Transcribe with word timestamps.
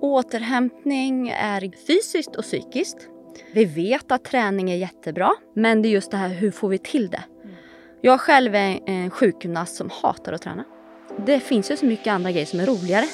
Återhämtning 0.00 1.28
är 1.28 1.86
fysiskt 1.86 2.36
och 2.36 2.44
psykiskt. 2.44 2.96
Vi 3.52 3.64
vet 3.64 4.12
att 4.12 4.24
träning 4.24 4.70
är 4.70 4.76
jättebra, 4.76 5.32
men 5.54 5.82
det 5.82 5.88
är 5.88 5.90
just 5.90 6.10
det 6.10 6.16
här 6.16 6.28
hur 6.28 6.50
får 6.50 6.68
vi 6.68 6.78
till 6.78 7.08
det? 7.08 7.22
Jag 8.00 8.20
själv 8.20 8.54
är 8.54 8.80
en 8.86 9.10
sjukgymnast 9.10 9.76
som 9.76 9.90
hatar 10.02 10.32
att 10.32 10.42
träna. 10.42 10.64
Det 11.26 11.40
finns 11.40 11.70
ju 11.70 11.76
så 11.76 11.86
mycket 11.86 12.06
andra 12.06 12.30
grejer 12.30 12.46
som 12.46 12.60
är 12.60 12.66
roligare. 12.66 13.06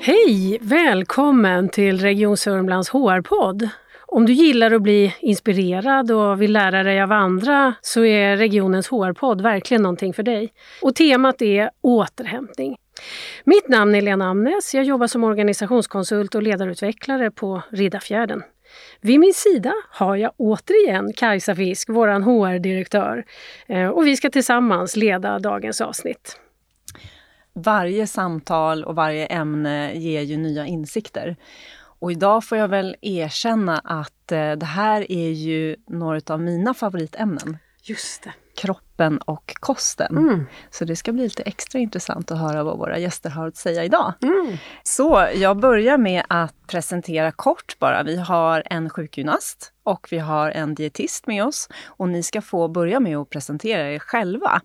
Hej! 0.00 0.58
Välkommen 0.60 1.68
till 1.68 2.00
Region 2.00 2.36
Sörmlands 2.36 2.90
HR-podd. 2.90 3.68
Om 4.06 4.26
du 4.26 4.32
gillar 4.32 4.70
att 4.70 4.82
bli 4.82 5.14
inspirerad 5.20 6.10
och 6.10 6.42
vill 6.42 6.52
lära 6.52 6.82
dig 6.82 7.02
av 7.02 7.12
andra 7.12 7.74
så 7.80 8.04
är 8.04 8.36
regionens 8.36 8.88
HR-podd 8.88 9.40
verkligen 9.40 9.82
någonting 9.82 10.14
för 10.14 10.22
dig. 10.22 10.52
Och 10.82 10.94
temat 10.94 11.42
är 11.42 11.70
återhämtning. 11.80 12.76
Mitt 13.44 13.68
namn 13.68 13.94
är 13.94 14.02
Lena 14.02 14.28
Amnes. 14.28 14.74
Jag 14.74 14.84
jobbar 14.84 15.06
som 15.06 15.24
organisationskonsult 15.24 16.34
och 16.34 16.42
ledarutvecklare 16.42 17.30
på 17.30 17.62
Riddarfjärden. 17.70 18.42
Vid 19.00 19.20
min 19.20 19.34
sida 19.34 19.72
har 19.90 20.16
jag 20.16 20.32
återigen 20.36 21.12
Kajsa 21.12 21.54
Fisk, 21.54 21.88
vår 21.88 22.08
HR-direktör. 22.08 23.24
Eh, 23.66 23.88
och 23.88 24.06
vi 24.06 24.16
ska 24.16 24.30
tillsammans 24.30 24.96
leda 24.96 25.38
dagens 25.38 25.80
avsnitt 25.80 26.40
varje 27.56 28.06
samtal 28.06 28.84
och 28.84 28.94
varje 28.94 29.26
ämne 29.26 29.92
ger 29.94 30.22
ju 30.22 30.36
nya 30.36 30.66
insikter. 30.66 31.36
Och 31.98 32.12
idag 32.12 32.44
får 32.44 32.58
jag 32.58 32.68
väl 32.68 32.96
erkänna 33.00 33.78
att 33.78 34.32
eh, 34.32 34.52
det 34.52 34.66
här 34.66 35.12
är 35.12 35.30
ju 35.30 35.76
några 35.86 36.34
av 36.34 36.40
mina 36.40 36.74
favoritämnen. 36.74 37.56
Just 37.88 38.22
det. 38.22 38.32
Kroppen 38.56 39.18
och 39.18 39.52
kosten. 39.60 40.16
Mm. 40.16 40.46
Så 40.70 40.84
det 40.84 40.96
ska 40.96 41.12
bli 41.12 41.22
lite 41.22 41.42
extra 41.42 41.78
intressant 41.78 42.30
att 42.30 42.38
höra 42.38 42.64
vad 42.64 42.78
våra 42.78 42.98
gäster 42.98 43.30
har 43.30 43.48
att 43.48 43.56
säga 43.56 43.84
idag. 43.84 44.14
Mm. 44.22 44.56
Så 44.82 45.28
jag 45.34 45.60
börjar 45.60 45.98
med 45.98 46.24
att 46.28 46.54
presentera 46.66 47.32
kort 47.32 47.78
bara. 47.78 48.02
Vi 48.02 48.16
har 48.16 48.62
en 48.66 48.90
sjukgymnast 48.90 49.72
och 49.82 50.08
vi 50.10 50.18
har 50.18 50.50
en 50.50 50.74
dietist 50.74 51.26
med 51.26 51.44
oss. 51.44 51.68
Och 51.86 52.08
ni 52.08 52.22
ska 52.22 52.42
få 52.42 52.68
börja 52.68 53.00
med 53.00 53.16
att 53.16 53.30
presentera 53.30 53.92
er 53.92 53.98
själva. 53.98 54.60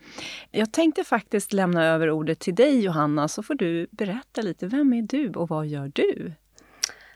Jag 0.51 0.71
tänkte 0.73 1.03
faktiskt 1.03 1.53
lämna 1.53 1.85
över 1.85 2.09
ordet 2.09 2.39
till 2.39 2.55
dig 2.55 2.79
Johanna, 2.79 3.27
så 3.27 3.43
får 3.43 3.55
du 3.55 3.87
berätta 3.91 4.41
lite. 4.41 4.67
Vem 4.67 4.93
är 4.93 5.01
du 5.01 5.29
och 5.29 5.49
vad 5.49 5.67
gör 5.67 5.91
du? 5.95 6.33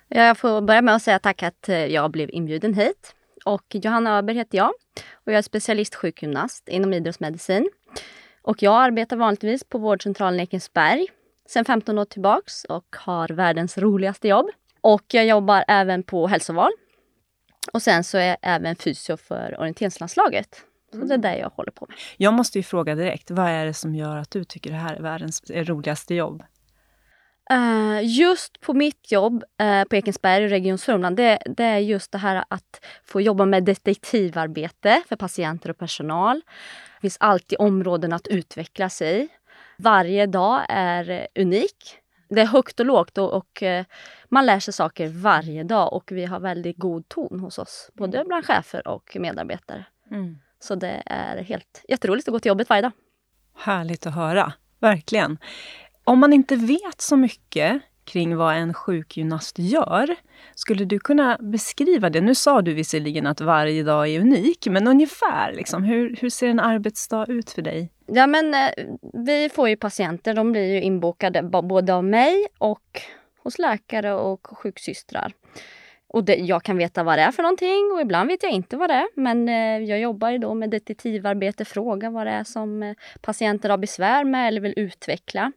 Jag 0.10 0.38
får 0.38 0.62
börja 0.62 0.82
med 0.82 0.96
att 0.96 1.02
säga 1.02 1.20
tack 1.20 1.44
att 1.44 1.70
eh, 1.70 1.86
jag 1.86 2.12
blev 2.12 2.30
inbjuden 2.32 2.74
hit. 2.74 3.16
Och 3.46 3.64
Johanna 3.70 4.18
Öberg 4.18 4.38
heter 4.38 4.58
jag 4.58 4.72
och 5.14 5.32
jag 5.32 5.38
är 5.38 5.42
specialistsjukgymnast 5.42 6.70
inom 6.70 6.94
idrottsmedicin. 6.94 7.70
Och 8.42 8.64
jag 8.64 8.74
arbetar 8.74 9.18
vanligtvis 9.18 9.64
på 9.64 9.78
vårdcentralen 9.78 10.40
Ekensberg 10.40 11.08
sedan 11.50 11.66
15 11.66 11.98
år 12.00 12.06
tillbaks 12.06 12.64
och 12.64 12.96
har 12.96 13.28
världens 13.28 13.78
roligaste 13.78 14.28
jobb. 14.28 14.50
Och 14.82 15.04
jag 15.08 15.26
jobbar 15.26 15.66
även 15.68 16.04
på 16.04 16.28
hälsoval. 16.28 16.72
Och 17.74 17.82
sen 17.82 18.04
så 18.04 18.18
är 18.18 18.26
jag 18.26 18.38
även 18.42 18.76
fysio 18.76 19.18
för 19.18 19.60
orienteringslandslaget. 19.60 20.62
Så 20.92 20.98
det 20.98 21.14
är 21.14 21.18
det 21.18 21.38
jag 21.38 21.50
håller 21.50 21.72
på 21.72 21.86
med. 21.90 21.98
Jag 22.18 22.34
måste 22.34 22.60
ju 22.60 22.64
fråga 22.64 22.96
direkt, 22.96 23.32
vad 23.32 23.50
är 23.50 23.66
det 23.66 23.74
som 23.74 23.96
gör 23.96 24.18
att 24.18 24.32
du 24.32 24.44
tycker 24.44 24.70
det 24.70 24.76
här 24.76 24.96
är 24.96 25.02
världens 25.02 25.42
roligaste 25.50 26.16
jobb? 26.16 26.44
Uh, 27.54 28.00
just 28.04 28.62
på 28.62 28.74
mitt 28.74 29.12
jobb 29.12 29.44
uh, 29.62 29.84
på 29.84 29.96
Ekensberg, 29.96 30.48
Region 30.48 30.78
Sörmland, 30.78 31.18
det, 31.18 31.40
det, 31.46 31.64
är 31.64 31.78
just 31.78 32.12
det 32.12 32.18
här 32.18 32.46
att 32.48 32.86
få 33.04 33.22
jobba 33.22 33.46
med 33.46 33.64
detektivarbete 33.64 35.02
för 35.08 35.16
patienter 35.16 35.70
och 35.70 35.78
personal. 35.78 36.42
Det 36.96 37.02
finns 37.02 37.18
alltid 37.20 37.60
områden 37.60 38.14
att 38.14 38.28
utveckla 38.28 38.90
sig 38.90 39.24
i. 39.24 39.28
Varje 39.78 40.26
dag 40.26 40.66
är 40.70 41.28
unik. 41.36 41.98
Det 42.30 42.42
är 42.42 42.46
högt 42.46 42.80
och 42.80 42.86
lågt 42.86 43.18
och, 43.18 43.34
och 43.34 43.62
uh, 43.62 43.84
man 44.30 44.46
lär 44.46 44.60
sig 44.60 44.74
saker 44.74 45.08
varje 45.08 45.64
dag 45.64 45.94
och 45.94 46.12
vi 46.12 46.26
har 46.26 46.40
väldigt 46.40 46.78
god 46.78 47.10
ton 47.10 47.40
hos 47.40 47.60
oss, 47.60 47.90
både 47.94 48.18
mm. 48.18 48.28
bland 48.28 48.46
chefer 48.46 48.88
och 48.88 49.18
medarbetare. 49.20 49.86
Mm. 50.12 50.38
Så 50.60 50.76
det 50.76 51.04
är 51.06 51.44
helt 51.44 51.86
jätteroligt 51.88 52.28
att 52.28 52.32
gå 52.32 52.40
till 52.40 52.50
jobbet 52.50 52.70
varje 52.70 52.82
dag. 52.82 52.92
Härligt 53.58 54.06
att 54.08 54.16
höra, 54.16 54.54
verkligen. 54.80 55.38
Om 56.08 56.20
man 56.20 56.34
inte 56.34 56.56
vet 56.56 57.02
så 57.02 57.18
mycket 57.18 57.82
kring 58.04 58.36
vad 58.36 58.56
en 58.56 58.74
sjukgymnast 58.74 59.60
gör, 59.60 60.16
skulle 60.56 60.86
du 60.86 61.00
kunna 61.00 61.38
beskriva 61.42 62.10
det? 62.10 62.22
Nu 62.22 62.36
sa 62.36 62.62
du 62.62 62.74
visserligen 62.74 63.28
att 63.28 63.42
varje 63.42 63.84
dag 63.84 64.08
är 64.08 64.20
unik, 64.20 64.68
men 64.68 64.88
ungefär, 64.88 65.54
liksom, 65.54 65.84
hur, 65.84 66.16
hur 66.22 66.30
ser 66.30 66.48
en 66.48 66.60
arbetsdag 66.60 67.26
ut 67.28 67.50
för 67.50 67.62
dig? 67.62 67.92
Ja, 68.06 68.28
men 68.28 68.54
eh, 68.54 68.70
vi 69.26 69.50
får 69.50 69.70
ju 69.70 69.78
patienter, 69.78 70.34
de 70.34 70.52
blir 70.52 70.74
ju 70.74 70.82
inbokade 70.82 71.44
både 71.44 71.94
av 71.94 72.04
mig 72.04 72.48
och 72.58 73.02
hos 73.44 73.60
läkare 73.60 74.14
och 74.14 74.48
sjuksystrar. 74.48 75.34
Och 76.16 76.24
det, 76.24 76.36
jag 76.36 76.64
kan 76.64 76.78
veta 76.78 77.04
vad 77.04 77.18
det 77.18 77.22
är 77.22 77.32
för 77.32 77.44
någonting 77.44 77.92
och 77.94 78.02
ibland 78.02 78.30
vet 78.30 78.44
jag 78.44 78.52
inte 78.52 78.78
vad 78.78 78.90
det 78.90 78.94
är. 78.94 79.08
Men 79.16 79.50
eh, 79.50 79.90
jag 79.90 80.00
jobbar 80.00 80.30
ju 80.30 80.38
då 80.38 80.54
med 80.54 80.70
detektivarbete, 80.70 81.66
fråga 81.66 82.10
vad 82.10 82.28
det 82.28 82.32
är 82.32 82.44
som 82.44 82.84
eh, 82.84 82.96
patienter 83.22 83.70
har 83.70 83.78
besvär 83.78 84.24
med 84.24 84.48
eller 84.48 84.62
vill 84.62 84.74
utveckla. 84.78 85.52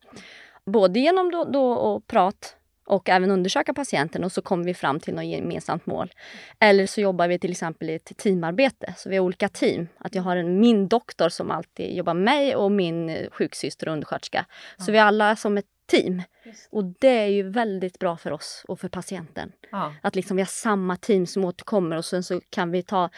Både 0.64 1.00
genom 1.00 1.30
då, 1.30 1.44
då 1.44 1.72
och 1.72 2.06
prat 2.06 2.56
och 2.86 3.08
även 3.08 3.30
undersöka 3.30 3.74
patienten 3.74 4.24
och 4.24 4.32
så 4.32 4.42
kommer 4.42 4.64
vi 4.64 4.74
fram 4.74 5.00
till 5.00 5.14
något 5.14 5.24
gemensamt 5.24 5.86
mål. 5.86 6.12
Eller 6.58 6.86
så 6.86 7.00
jobbar 7.00 7.28
vi 7.28 7.38
till 7.38 7.50
exempel 7.50 7.90
i 7.90 7.94
ett 7.94 8.16
teamarbete, 8.16 8.94
så 8.96 9.08
vi 9.08 9.16
har 9.16 9.24
olika 9.24 9.48
team. 9.48 9.88
Att 9.98 10.14
jag 10.14 10.22
har 10.22 10.36
en, 10.36 10.60
min 10.60 10.88
doktor 10.88 11.28
som 11.28 11.50
alltid 11.50 11.96
jobbar 11.96 12.14
med 12.14 12.24
mig 12.24 12.56
och 12.56 12.72
min 12.72 13.08
eh, 13.08 13.30
sjuksyster 13.30 13.88
och 13.88 13.92
undersköterska. 13.92 14.46
Så 14.78 14.92
vi 14.92 14.98
alla 14.98 15.36
som 15.36 15.58
ett 15.58 15.66
team. 15.88 16.22
Och 16.70 16.84
det 16.84 17.18
är 17.18 17.26
ju 17.26 17.50
väldigt 17.50 17.98
bra 17.98 18.16
för 18.16 18.32
oss 18.32 18.64
och 18.68 18.80
för 18.80 18.88
patienten. 18.88 19.52
Ja. 19.70 19.94
Att 20.02 20.16
liksom 20.16 20.36
vi 20.36 20.42
har 20.42 20.46
samma 20.46 20.96
team 20.96 21.26
som 21.26 21.44
återkommer 21.44 21.96
och 21.96 22.04
sen 22.04 22.22
så 22.22 22.40
kan 22.50 22.70
vi 22.70 22.82
ta 22.82 23.10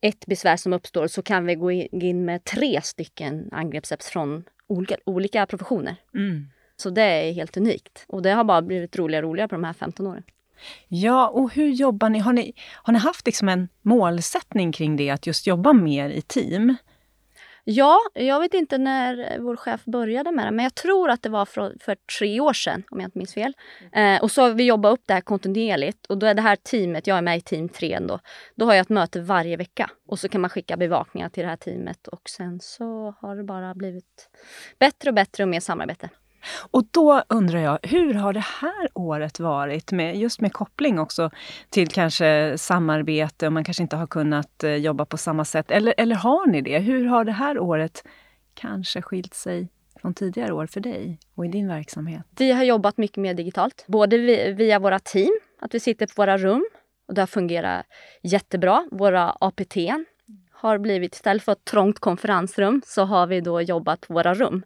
ett 0.00 0.26
besvär 0.26 0.56
som 0.56 0.72
uppstår 0.72 1.06
så 1.06 1.22
kan 1.22 1.46
vi 1.46 1.54
gå 1.54 1.72
in 1.72 2.24
med 2.24 2.44
tre 2.44 2.80
stycken 2.82 3.48
angreppssätt 3.52 4.04
från 4.04 4.44
olika, 4.66 4.96
olika 5.06 5.46
professioner. 5.46 5.96
Mm. 6.14 6.46
Så 6.76 6.90
det 6.90 7.02
är 7.02 7.32
helt 7.32 7.56
unikt. 7.56 8.04
Och 8.08 8.22
det 8.22 8.30
har 8.30 8.44
bara 8.44 8.62
blivit 8.62 8.96
roligare 8.96 9.26
och 9.26 9.30
roligare 9.30 9.48
på 9.48 9.54
de 9.54 9.64
här 9.64 9.72
15 9.72 10.06
åren. 10.06 10.22
Ja, 10.88 11.28
och 11.28 11.54
hur 11.54 11.68
jobbar 11.68 12.08
ni? 12.08 12.18
Har 12.18 12.32
ni, 12.32 12.54
har 12.72 12.92
ni 12.92 12.98
haft 12.98 13.26
liksom 13.26 13.48
en 13.48 13.68
målsättning 13.82 14.72
kring 14.72 14.96
det, 14.96 15.10
att 15.10 15.26
just 15.26 15.46
jobba 15.46 15.72
mer 15.72 16.10
i 16.10 16.22
team? 16.22 16.76
Ja, 17.68 18.00
jag 18.14 18.40
vet 18.40 18.54
inte 18.54 18.78
när 18.78 19.38
vår 19.38 19.56
chef 19.56 19.84
började 19.84 20.32
med 20.32 20.46
det, 20.46 20.50
men 20.50 20.62
jag 20.62 20.74
tror 20.74 21.10
att 21.10 21.22
det 21.22 21.28
var 21.28 21.44
för, 21.44 21.76
för 21.80 21.96
tre 22.18 22.40
år 22.40 22.52
sedan, 22.52 22.82
om 22.90 23.00
jag 23.00 23.06
inte 23.06 23.18
minns 23.18 23.34
fel. 23.34 23.52
Eh, 23.92 24.22
och 24.22 24.30
så 24.30 24.42
har 24.42 24.50
vi 24.50 24.64
jobbat 24.64 24.92
upp 24.92 25.02
det 25.06 25.14
här 25.14 25.20
kontinuerligt 25.20 26.06
och 26.06 26.18
då 26.18 26.26
är 26.26 26.34
det 26.34 26.42
här 26.42 26.56
teamet, 26.56 27.06
jag 27.06 27.18
är 27.18 27.22
med 27.22 27.38
i 27.38 27.40
team 27.40 27.68
3 27.68 27.98
då, 27.98 28.18
då 28.54 28.66
har 28.66 28.74
jag 28.74 28.80
ett 28.80 28.88
möte 28.88 29.20
varje 29.20 29.56
vecka 29.56 29.90
och 30.06 30.18
så 30.18 30.28
kan 30.28 30.40
man 30.40 30.50
skicka 30.50 30.76
bevakningar 30.76 31.28
till 31.28 31.42
det 31.42 31.48
här 31.48 31.56
teamet 31.56 32.08
och 32.08 32.28
sen 32.28 32.60
så 32.60 33.14
har 33.20 33.36
det 33.36 33.44
bara 33.44 33.74
blivit 33.74 34.28
bättre 34.78 35.10
och 35.10 35.14
bättre 35.14 35.44
och 35.44 35.48
mer 35.48 35.60
samarbete. 35.60 36.08
Och 36.70 36.84
då 36.90 37.22
undrar 37.28 37.58
jag, 37.58 37.78
hur 37.82 38.14
har 38.14 38.32
det 38.32 38.44
här 38.60 38.88
året 38.94 39.40
varit, 39.40 39.92
med, 39.92 40.16
just 40.16 40.40
med 40.40 40.52
koppling 40.52 40.98
också 40.98 41.30
till 41.70 41.88
kanske 41.88 42.58
samarbete 42.58 43.46
och 43.46 43.52
man 43.52 43.64
kanske 43.64 43.82
inte 43.82 43.96
har 43.96 44.06
kunnat 44.06 44.64
eh, 44.64 44.74
jobba 44.74 45.04
på 45.04 45.16
samma 45.16 45.44
sätt. 45.44 45.70
Eller, 45.70 45.94
eller 45.96 46.16
har 46.16 46.46
ni 46.46 46.62
det? 46.62 46.78
Hur 46.78 47.06
har 47.06 47.24
det 47.24 47.32
här 47.32 47.58
året 47.58 48.04
kanske 48.54 49.02
skilt 49.02 49.34
sig 49.34 49.68
från 50.00 50.14
tidigare 50.14 50.52
år 50.52 50.66
för 50.66 50.80
dig 50.80 51.18
och 51.34 51.46
i 51.46 51.48
din 51.48 51.68
verksamhet? 51.68 52.22
Vi 52.38 52.52
har 52.52 52.64
jobbat 52.64 52.96
mycket 52.96 53.16
mer 53.16 53.34
digitalt, 53.34 53.84
både 53.86 54.18
via 54.52 54.78
våra 54.78 54.98
team, 54.98 55.32
att 55.60 55.74
vi 55.74 55.80
sitter 55.80 56.06
på 56.06 56.12
våra 56.16 56.38
rum 56.38 56.66
och 57.08 57.14
det 57.14 57.22
har 57.22 57.26
fungerat 57.26 57.86
jättebra. 58.22 58.88
Våra 58.90 59.30
APT 59.40 59.76
har 60.50 60.78
blivit, 60.78 61.14
istället 61.14 61.42
för 61.42 61.52
ett 61.52 61.64
trångt 61.64 61.98
konferensrum, 61.98 62.82
så 62.86 63.04
har 63.04 63.26
vi 63.26 63.40
då 63.40 63.60
jobbat 63.60 64.00
på 64.00 64.14
våra 64.14 64.34
rum. 64.34 64.64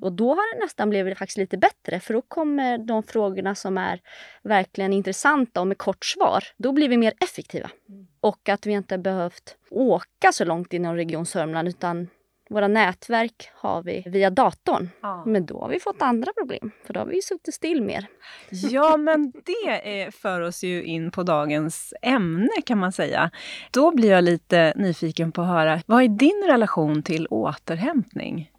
Och 0.00 0.12
då 0.12 0.28
har 0.28 0.54
det 0.54 0.64
nästan 0.64 0.90
blivit 0.90 1.18
faktiskt 1.18 1.38
lite 1.38 1.58
bättre 1.58 2.00
för 2.00 2.14
då 2.14 2.22
kommer 2.22 2.78
de 2.78 3.02
frågorna 3.02 3.54
som 3.54 3.78
är 3.78 4.00
verkligen 4.42 4.92
intressanta 4.92 5.60
och 5.60 5.66
med 5.66 5.78
kort 5.78 6.04
svar, 6.04 6.44
då 6.56 6.72
blir 6.72 6.88
vi 6.88 6.96
mer 6.96 7.12
effektiva. 7.20 7.70
Mm. 7.88 8.06
Och 8.20 8.48
att 8.48 8.66
vi 8.66 8.72
inte 8.72 8.98
behövt 8.98 9.56
åka 9.70 10.32
så 10.32 10.44
långt 10.44 10.72
inom 10.72 10.96
Region 10.96 11.26
Sörmland 11.26 11.68
utan 11.68 12.08
våra 12.50 12.68
nätverk 12.68 13.50
har 13.54 13.82
vi 13.82 14.02
via 14.06 14.30
datorn. 14.30 14.90
Ja. 15.02 15.22
Men 15.26 15.46
då 15.46 15.60
har 15.60 15.68
vi 15.68 15.80
fått 15.80 16.02
andra 16.02 16.32
problem, 16.32 16.70
för 16.86 16.94
då 16.94 17.00
har 17.00 17.06
vi 17.06 17.22
suttit 17.22 17.54
still 17.54 17.82
mer. 17.82 18.06
Ja, 18.50 18.96
men 18.96 19.32
det 19.44 20.14
för 20.14 20.40
oss 20.40 20.62
ju 20.62 20.84
in 20.84 21.10
på 21.10 21.22
dagens 21.22 21.94
ämne 22.02 22.62
kan 22.66 22.78
man 22.78 22.92
säga. 22.92 23.30
Då 23.70 23.90
blir 23.90 24.10
jag 24.10 24.24
lite 24.24 24.72
nyfiken 24.76 25.32
på 25.32 25.42
att 25.42 25.48
höra, 25.48 25.80
vad 25.86 26.02
är 26.02 26.08
din 26.08 26.44
relation 26.46 27.02
till 27.02 27.26
återhämtning? 27.26 28.50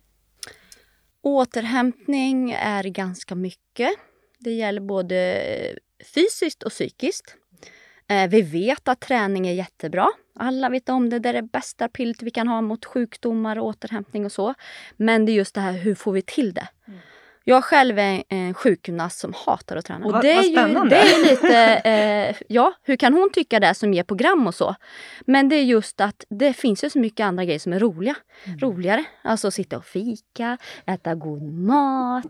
Återhämtning 1.26 2.52
är 2.52 2.84
ganska 2.84 3.36
mycket. 3.36 3.90
Det 4.40 4.52
gäller 4.52 4.82
både 4.82 5.16
eh, 5.36 5.76
fysiskt 6.14 6.64
och 6.64 6.72
psykiskt. 6.72 7.36
Eh, 8.08 8.30
vi 8.30 8.42
vet 8.42 8.88
att 8.88 9.00
träning 9.00 9.48
är 9.48 9.54
jättebra. 9.54 10.08
Alla 10.36 10.70
vet 10.70 10.90
om 10.90 11.10
det. 11.10 11.20
Det 11.20 11.30
är 11.30 11.34
det 11.34 11.42
bästa 11.42 11.88
pillret 11.88 12.22
vi 12.22 12.32
kan 12.32 12.48
ha 12.48 12.62
mot 12.62 12.86
sjukdomar 12.86 13.60
och 13.60 13.66
återhämtning 13.66 14.26
och 14.26 14.32
så. 14.32 14.54
Men 14.98 15.26
det 15.26 15.32
är 15.32 15.34
just 15.34 15.56
det 15.56 15.62
här, 15.62 15.72
hur 15.74 15.96
får 15.96 16.12
vi 16.12 16.22
till 16.22 16.54
det? 16.54 16.68
Mm. 16.88 17.00
Jag 17.48 17.64
själv 17.64 18.00
är 18.00 18.24
en 18.30 18.54
sjukgymnast 18.54 19.20
som 19.20 19.34
hatar 19.46 19.76
att 19.76 19.86
träna. 19.86 20.06
Och 20.06 20.22
det 20.22 20.32
är 20.32 20.36
vad 20.36 20.46
spännande! 20.46 20.96
Ju, 20.96 21.02
det 21.02 21.30
är 21.30 21.30
lite, 21.32 21.90
eh, 21.90 22.36
ja, 22.48 22.74
hur 22.84 22.96
kan 22.96 23.14
hon 23.14 23.30
tycka 23.34 23.60
det 23.60 23.74
som 23.74 23.94
ger 23.94 24.04
program 24.04 24.48
och 24.48 24.56
så? 24.56 24.76
Men 25.26 25.50
det 25.50 25.56
är 25.56 25.64
just 25.64 26.02
att 26.02 26.26
det 26.30 26.54
finns 26.54 26.84
ju 26.84 26.90
så 26.90 27.00
mycket 27.00 27.24
andra 27.24 27.46
grejer 27.46 27.60
som 27.60 27.74
är 27.74 27.80
roliga. 27.80 28.16
Mm. 28.46 28.60
roligare. 28.60 29.06
Alltså 29.22 29.52
sitta 29.52 29.78
och 29.78 29.86
fika, 29.86 30.58
äta 30.86 31.16
god 31.16 31.44
mat, 31.44 32.26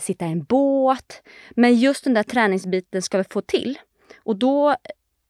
sitta 0.00 0.26
i 0.26 0.32
en 0.32 0.44
båt. 0.44 1.22
Men 1.50 1.74
just 1.74 2.04
den 2.04 2.14
där 2.14 2.22
träningsbiten 2.22 3.02
ska 3.02 3.18
vi 3.18 3.24
få 3.24 3.40
till. 3.40 3.78
Och 4.22 4.36
då 4.36 4.76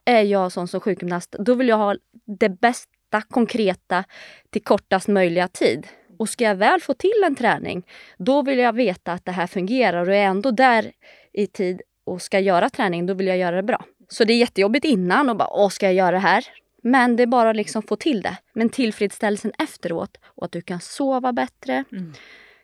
är 0.05 0.23
jag 0.23 0.53
sån 0.53 0.69
som 0.69 0.81
sjukgymnast, 0.81 1.37
då 1.39 1.55
vill 1.55 1.69
jag 1.69 1.77
ha 1.77 1.97
det 2.39 2.49
bästa 2.49 3.23
konkreta 3.31 4.05
till 4.51 4.65
kortast 4.65 5.09
möjliga 5.09 5.49
tid. 5.49 5.87
Och 6.19 6.29
ska 6.29 6.45
jag 6.45 6.55
väl 6.55 6.81
få 6.81 6.95
till 6.95 7.23
en 7.27 7.35
träning, 7.35 7.87
då 8.19 8.43
vill 8.43 8.59
jag 8.59 8.73
veta 8.73 9.13
att 9.13 9.25
det 9.25 9.33
här 9.33 9.47
fungerar 9.47 10.09
och 10.09 10.15
är 10.15 10.25
ändå 10.25 10.51
där 10.51 10.93
i 11.33 11.47
tid 11.47 11.83
och 12.05 12.23
ska 12.23 12.41
göra 12.41 12.71
träning, 12.71 13.07
då 13.07 13.15
vill 13.15 13.27
jag 13.27 13.39
göra 13.39 13.57
det 13.57 13.63
bra. 13.63 13.85
Så 14.09 14.25
det 14.25 14.33
är 14.33 14.39
jättejobbigt 14.39 14.85
innan 14.85 15.29
och 15.29 15.37
bara, 15.37 15.49
åh, 15.51 15.69
ska 15.69 15.87
jag 15.87 15.95
göra 15.95 16.11
det 16.11 16.19
här? 16.19 16.45
Men 16.83 17.17
det 17.17 17.23
är 17.23 17.27
bara 17.27 17.53
liksom 17.53 17.83
få 17.83 17.97
till 17.97 18.23
det. 18.23 18.37
Men 18.53 18.69
tillfredsställelsen 18.69 19.53
efteråt 19.59 20.17
och 20.25 20.45
att 20.45 20.53
du 20.53 20.61
kan 20.61 20.81
sova 20.81 21.33
bättre. 21.33 21.85
Mm. 21.93 22.13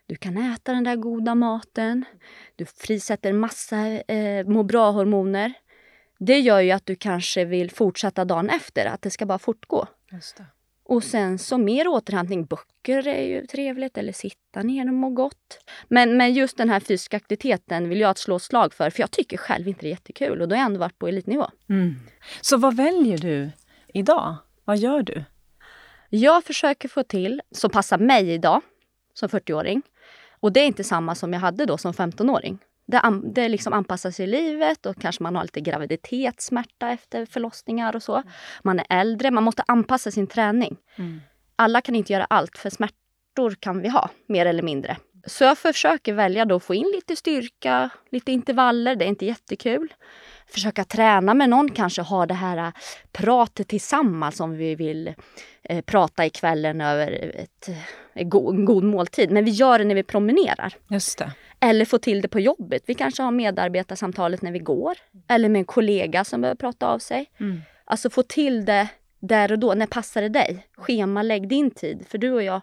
Du 0.07 0.15
kan 0.15 0.37
äta 0.37 0.73
den 0.73 0.83
där 0.83 0.95
goda 0.95 1.35
maten. 1.35 2.05
Du 2.55 2.65
frisätter 2.65 3.33
massa 3.33 3.87
eh, 3.87 4.45
må 4.45 4.63
bra-hormoner. 4.63 5.53
Det 6.19 6.39
gör 6.39 6.59
ju 6.59 6.71
att 6.71 6.85
du 6.85 6.95
kanske 6.95 7.45
vill 7.45 7.71
fortsätta 7.71 8.25
dagen 8.25 8.49
efter, 8.49 8.85
att 8.85 9.01
det 9.01 9.09
ska 9.09 9.25
bara 9.25 9.39
fortgå. 9.39 9.87
Just 10.11 10.37
det. 10.37 10.45
Och 10.87 11.03
sen 11.03 11.39
så 11.39 11.57
mer 11.57 11.87
återhämtning. 11.87 12.45
Böcker 12.45 13.07
är 13.07 13.23
ju 13.23 13.45
trevligt, 13.45 13.97
eller 13.97 14.13
sitta 14.13 14.63
ner 14.63 14.87
och 14.87 14.93
må 14.93 15.09
gott. 15.09 15.59
Men, 15.87 16.17
men 16.17 16.33
just 16.33 16.57
den 16.57 16.69
här 16.69 16.79
fysiska 16.79 17.17
aktiviteten 17.17 17.89
vill 17.89 17.99
jag 17.99 18.17
slå 18.17 18.39
slag 18.39 18.73
för, 18.73 18.89
för 18.89 18.99
jag 18.99 19.11
tycker 19.11 19.37
själv 19.37 19.67
inte 19.67 19.81
det 19.81 19.87
är 19.87 19.89
jättekul 19.89 20.41
och 20.41 20.47
då 20.47 20.55
har 20.55 20.59
jag 20.59 20.65
ändå 20.65 20.79
varit 20.79 20.99
på 20.99 21.07
elitnivå. 21.07 21.47
Mm. 21.69 21.95
Så 22.41 22.57
vad 22.57 22.75
väljer 22.75 23.17
du 23.17 23.51
idag? 23.87 24.35
Vad 24.65 24.77
gör 24.77 25.01
du? 25.01 25.23
Jag 26.09 26.43
försöker 26.43 26.89
få 26.89 27.03
till, 27.03 27.41
som 27.51 27.69
passar 27.69 27.97
mig 27.97 28.31
idag, 28.31 28.61
som 29.13 29.29
40-åring. 29.29 29.81
Och 30.39 30.51
det 30.51 30.59
är 30.59 30.67
inte 30.67 30.83
samma 30.83 31.15
som 31.15 31.33
jag 31.33 31.39
hade 31.39 31.65
då 31.65 31.77
som 31.77 31.93
15-åring. 31.93 32.59
Det, 32.87 33.21
det 33.23 33.49
liksom 33.49 33.73
anpassas 33.73 34.19
i 34.19 34.27
livet 34.27 34.85
och 34.85 35.01
kanske 35.01 35.23
man 35.23 35.35
har 35.35 35.43
lite 35.43 35.61
graviditetssmärta 35.61 36.89
efter 36.89 37.25
förlossningar 37.25 37.95
och 37.95 38.03
så. 38.03 38.23
Man 38.63 38.79
är 38.79 38.85
äldre, 38.89 39.31
man 39.31 39.43
måste 39.43 39.63
anpassa 39.67 40.11
sin 40.11 40.27
träning. 40.27 40.77
Mm. 40.95 41.21
Alla 41.55 41.81
kan 41.81 41.95
inte 41.95 42.13
göra 42.13 42.25
allt, 42.25 42.57
för 42.57 42.69
smärtor 42.69 43.55
kan 43.59 43.81
vi 43.81 43.89
ha, 43.89 44.09
mer 44.27 44.45
eller 44.45 44.63
mindre. 44.63 44.97
Så 45.25 45.43
jag 45.43 45.57
försöker 45.57 46.13
välja 46.13 46.45
då 46.45 46.55
att 46.55 46.63
få 46.63 46.73
in 46.73 46.91
lite 46.95 47.15
styrka, 47.15 47.89
lite 48.09 48.31
intervaller, 48.31 48.95
det 48.95 49.05
är 49.05 49.09
inte 49.09 49.25
jättekul. 49.25 49.93
Försöka 50.47 50.83
träna 50.83 51.33
med 51.33 51.49
någon, 51.49 51.71
kanske 51.71 52.01
ha 52.01 52.25
det 52.25 52.33
här 52.33 52.57
äh, 52.57 52.71
pratet 53.11 53.67
tillsammans 53.67 54.39
om 54.39 54.57
vi 54.57 54.75
vill 54.75 55.13
eh, 55.63 55.81
prata 55.81 56.25
i 56.25 56.29
kvällen 56.29 56.81
över 56.81 57.31
ett, 57.35 57.69
en 58.13 58.29
god 58.65 58.83
måltid. 58.83 59.31
Men 59.31 59.45
vi 59.45 59.51
gör 59.51 59.79
det 59.79 59.85
när 59.85 59.95
vi 59.95 60.03
promenerar. 60.03 60.73
Just 60.87 61.17
det. 61.17 61.31
Eller 61.59 61.85
få 61.85 61.97
till 61.97 62.21
det 62.21 62.27
på 62.27 62.39
jobbet. 62.39 62.83
Vi 62.85 62.93
kanske 62.93 63.23
har 63.23 63.31
medarbetarsamtalet 63.31 64.41
när 64.41 64.51
vi 64.51 64.59
går. 64.59 64.97
Eller 65.27 65.49
med 65.49 65.59
en 65.59 65.65
kollega 65.65 66.23
som 66.23 66.41
behöver 66.41 66.55
prata 66.57 66.87
av 66.87 66.99
sig. 66.99 67.31
Mm. 67.39 67.61
Alltså 67.85 68.09
få 68.09 68.23
till 68.23 68.65
det 68.65 68.87
där 69.19 69.51
och 69.51 69.59
då. 69.59 69.73
När 69.73 69.87
passar 69.87 70.21
det 70.21 70.29
dig? 70.29 70.67
Schemalägg 70.77 71.47
din 71.47 71.71
tid. 71.71 72.05
För 72.07 72.17
du 72.17 72.31
och 72.31 72.43
jag 72.43 72.61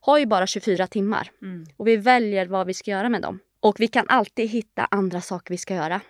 har 0.00 0.18
ju 0.18 0.26
bara 0.26 0.46
24 0.46 0.86
timmar. 0.86 1.30
Mm. 1.42 1.66
Och 1.76 1.86
vi 1.86 1.96
väljer 1.96 2.46
vad 2.46 2.66
vi 2.66 2.74
ska 2.74 2.90
göra 2.90 3.08
med 3.08 3.22
dem. 3.22 3.38
Och 3.60 3.80
vi 3.80 3.88
kan 3.88 4.06
alltid 4.08 4.48
hitta 4.48 4.88
andra 4.90 5.20
saker 5.20 5.54
vi 5.54 5.58
ska 5.58 5.74
göra. 5.74 6.00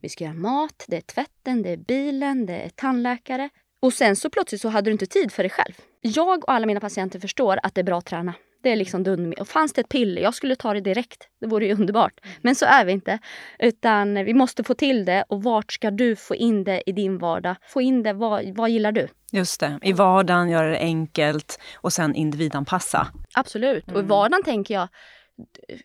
Vi 0.00 0.08
ska 0.08 0.24
göra 0.24 0.34
mat, 0.34 0.84
det 0.88 0.96
är 0.96 1.00
tvätten, 1.00 1.62
det 1.62 1.70
är 1.70 1.76
bilen, 1.76 2.46
det 2.46 2.56
är 2.56 2.68
tandläkare. 2.68 3.50
Och 3.80 3.92
sen 3.92 4.16
så 4.16 4.30
plötsligt 4.30 4.60
så 4.60 4.68
hade 4.68 4.90
du 4.90 4.92
inte 4.92 5.06
tid 5.06 5.32
för 5.32 5.42
dig 5.42 5.50
själv. 5.50 5.72
Jag 6.00 6.44
och 6.44 6.52
alla 6.52 6.66
mina 6.66 6.80
patienter 6.80 7.20
förstår 7.20 7.60
att 7.62 7.74
det 7.74 7.80
är 7.80 7.84
bra 7.84 7.98
att 7.98 8.06
träna. 8.06 8.34
Det 8.66 8.76
liksom 8.76 9.02
dund 9.02 9.34
Och 9.34 9.48
fanns 9.48 9.72
det 9.72 9.80
ett 9.80 9.88
piller, 9.88 10.22
jag 10.22 10.34
skulle 10.34 10.56
ta 10.56 10.74
det 10.74 10.80
direkt. 10.80 11.28
Det 11.40 11.46
vore 11.46 11.66
ju 11.66 11.74
underbart. 11.74 12.20
Men 12.40 12.54
så 12.54 12.66
är 12.66 12.84
vi 12.84 12.92
inte. 12.92 13.18
Utan 13.58 14.24
vi 14.24 14.34
måste 14.34 14.64
få 14.64 14.74
till 14.74 15.04
det. 15.04 15.24
Och 15.28 15.42
vart 15.42 15.72
ska 15.72 15.90
du 15.90 16.16
få 16.16 16.34
in 16.34 16.64
det 16.64 16.82
i 16.86 16.92
din 16.92 17.18
vardag? 17.18 17.56
Få 17.68 17.80
in 17.80 18.02
det, 18.02 18.12
vad, 18.12 18.56
vad 18.56 18.70
gillar 18.70 18.92
du? 18.92 19.08
Just 19.32 19.60
det, 19.60 19.78
i 19.82 19.92
vardagen 19.92 20.50
göra 20.50 20.70
det 20.70 20.78
enkelt 20.78 21.60
och 21.76 21.92
sen 21.92 22.14
individanpassa. 22.14 23.06
Absolut, 23.34 23.88
mm. 23.88 23.96
och 23.96 24.02
i 24.02 24.06
vardagen 24.06 24.42
tänker 24.44 24.74
jag 24.74 24.88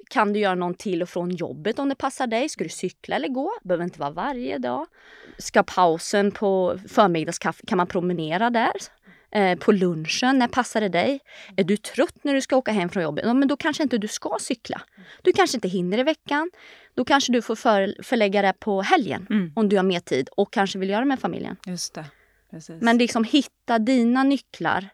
kan 0.10 0.33
du 0.33 0.39
göra 0.39 0.56
någon 0.56 0.74
till 0.74 1.01
och 1.01 1.10
från 1.10 1.31
jobbet 1.31 1.80
om 1.80 1.89
det 1.89 1.95
passar 1.95 2.28
dig? 2.28 2.50
Ska 2.50 2.63
du 2.63 2.69
cykla 2.69 3.16
eller 3.16 3.28
gå? 3.28 3.51
behöver 3.63 3.83
inte 3.83 4.00
vara 4.00 4.12
varje 4.12 4.57
dag. 4.57 4.86
Ska 5.38 5.63
pausen 5.63 6.31
på 6.31 6.80
förmiddagskaffe, 6.88 7.66
kan 7.66 7.78
man 7.78 7.88
promenera 7.88 8.50
där? 8.50 8.72
Eh, 9.31 9.57
på 9.57 9.72
lunchen, 9.72 10.39
när 10.39 10.48
passar 10.48 10.81
det 10.81 10.89
dig? 10.89 11.19
Är 11.57 11.63
du 11.63 11.78
trött 11.78 12.16
när 12.24 12.33
du 12.33 12.42
ska 12.42 12.57
åka 12.57 12.72
hem 12.72 12.89
från 12.89 13.04
jobbet? 13.04 13.25
Ja, 13.25 13.33
men 13.33 13.48
då 13.48 13.57
kanske 13.57 13.83
inte 13.83 13.98
du 13.98 14.07
ska 14.07 14.38
cykla. 14.39 14.81
Du 15.22 15.33
kanske 15.33 15.57
inte 15.57 15.68
hinner 15.68 15.98
i 15.98 16.04
veckan. 16.04 16.51
Då 16.95 17.06
kanske 17.06 17.31
du 17.31 17.42
får 17.42 17.56
för, 17.56 17.95
förlägga 18.04 18.42
det 18.42 18.54
på 18.60 18.81
helgen 18.81 19.28
mm. 19.30 19.51
om 19.56 19.69
du 19.69 19.75
har 19.75 19.83
mer 19.83 20.00
tid 20.00 20.30
och 20.31 20.54
kanske 20.54 20.80
vill 20.80 20.89
göra 20.89 21.00
det 21.00 21.06
med 21.07 21.19
familjen. 21.19 21.56
Just 21.66 21.94
det. 21.94 22.06
Precis. 22.51 22.81
Men 22.81 22.98
liksom 22.98 23.24
hitta 23.24 23.80
dina 23.80 24.24
nycklar. 24.24 24.89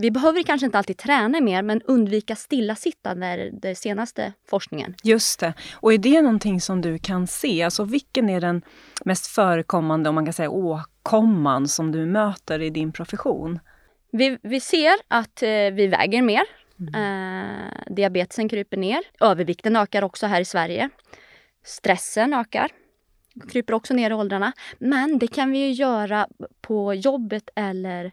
Vi 0.00 0.10
behöver 0.10 0.42
kanske 0.42 0.64
inte 0.64 0.78
alltid 0.78 0.96
träna 0.96 1.40
mer, 1.40 1.62
men 1.62 1.82
undvika 1.82 2.36
stillasittande 2.36 3.26
är 3.26 3.50
den 3.52 3.76
senaste 3.76 4.32
forskningen. 4.50 4.94
Just 5.02 5.40
det. 5.40 5.54
Och 5.72 5.92
är 5.92 5.98
det 5.98 6.22
någonting 6.22 6.60
som 6.60 6.80
du 6.80 6.98
kan 6.98 7.26
se? 7.26 7.62
Alltså 7.62 7.84
vilken 7.84 8.28
är 8.28 8.40
den 8.40 8.62
mest 9.04 9.26
förekommande, 9.26 10.08
om 10.08 10.14
man 10.14 10.24
kan 10.24 10.32
säga 10.32 10.50
åkomman, 10.50 11.68
som 11.68 11.92
du 11.92 12.06
möter 12.06 12.62
i 12.62 12.70
din 12.70 12.92
profession? 12.92 13.58
Vi, 14.10 14.38
vi 14.42 14.60
ser 14.60 14.94
att 15.08 15.42
eh, 15.42 15.48
vi 15.48 15.86
väger 15.86 16.22
mer. 16.22 16.42
Mm. 16.80 16.94
Eh, 16.94 17.94
diabetesen 17.94 18.48
kryper 18.48 18.76
ner. 18.76 19.00
Övervikten 19.20 19.76
ökar 19.76 20.04
också 20.04 20.26
här 20.26 20.40
i 20.40 20.44
Sverige. 20.44 20.90
Stressen 21.64 22.34
ökar 22.34 22.70
kryper 23.50 23.74
också 23.74 23.94
ner 23.94 24.10
i 24.10 24.14
åldrarna. 24.14 24.52
Men 24.78 25.18
det 25.18 25.26
kan 25.26 25.52
vi 25.52 25.58
ju 25.58 25.72
göra 25.72 26.28
på 26.60 26.94
jobbet 26.94 27.50
eller 27.54 28.12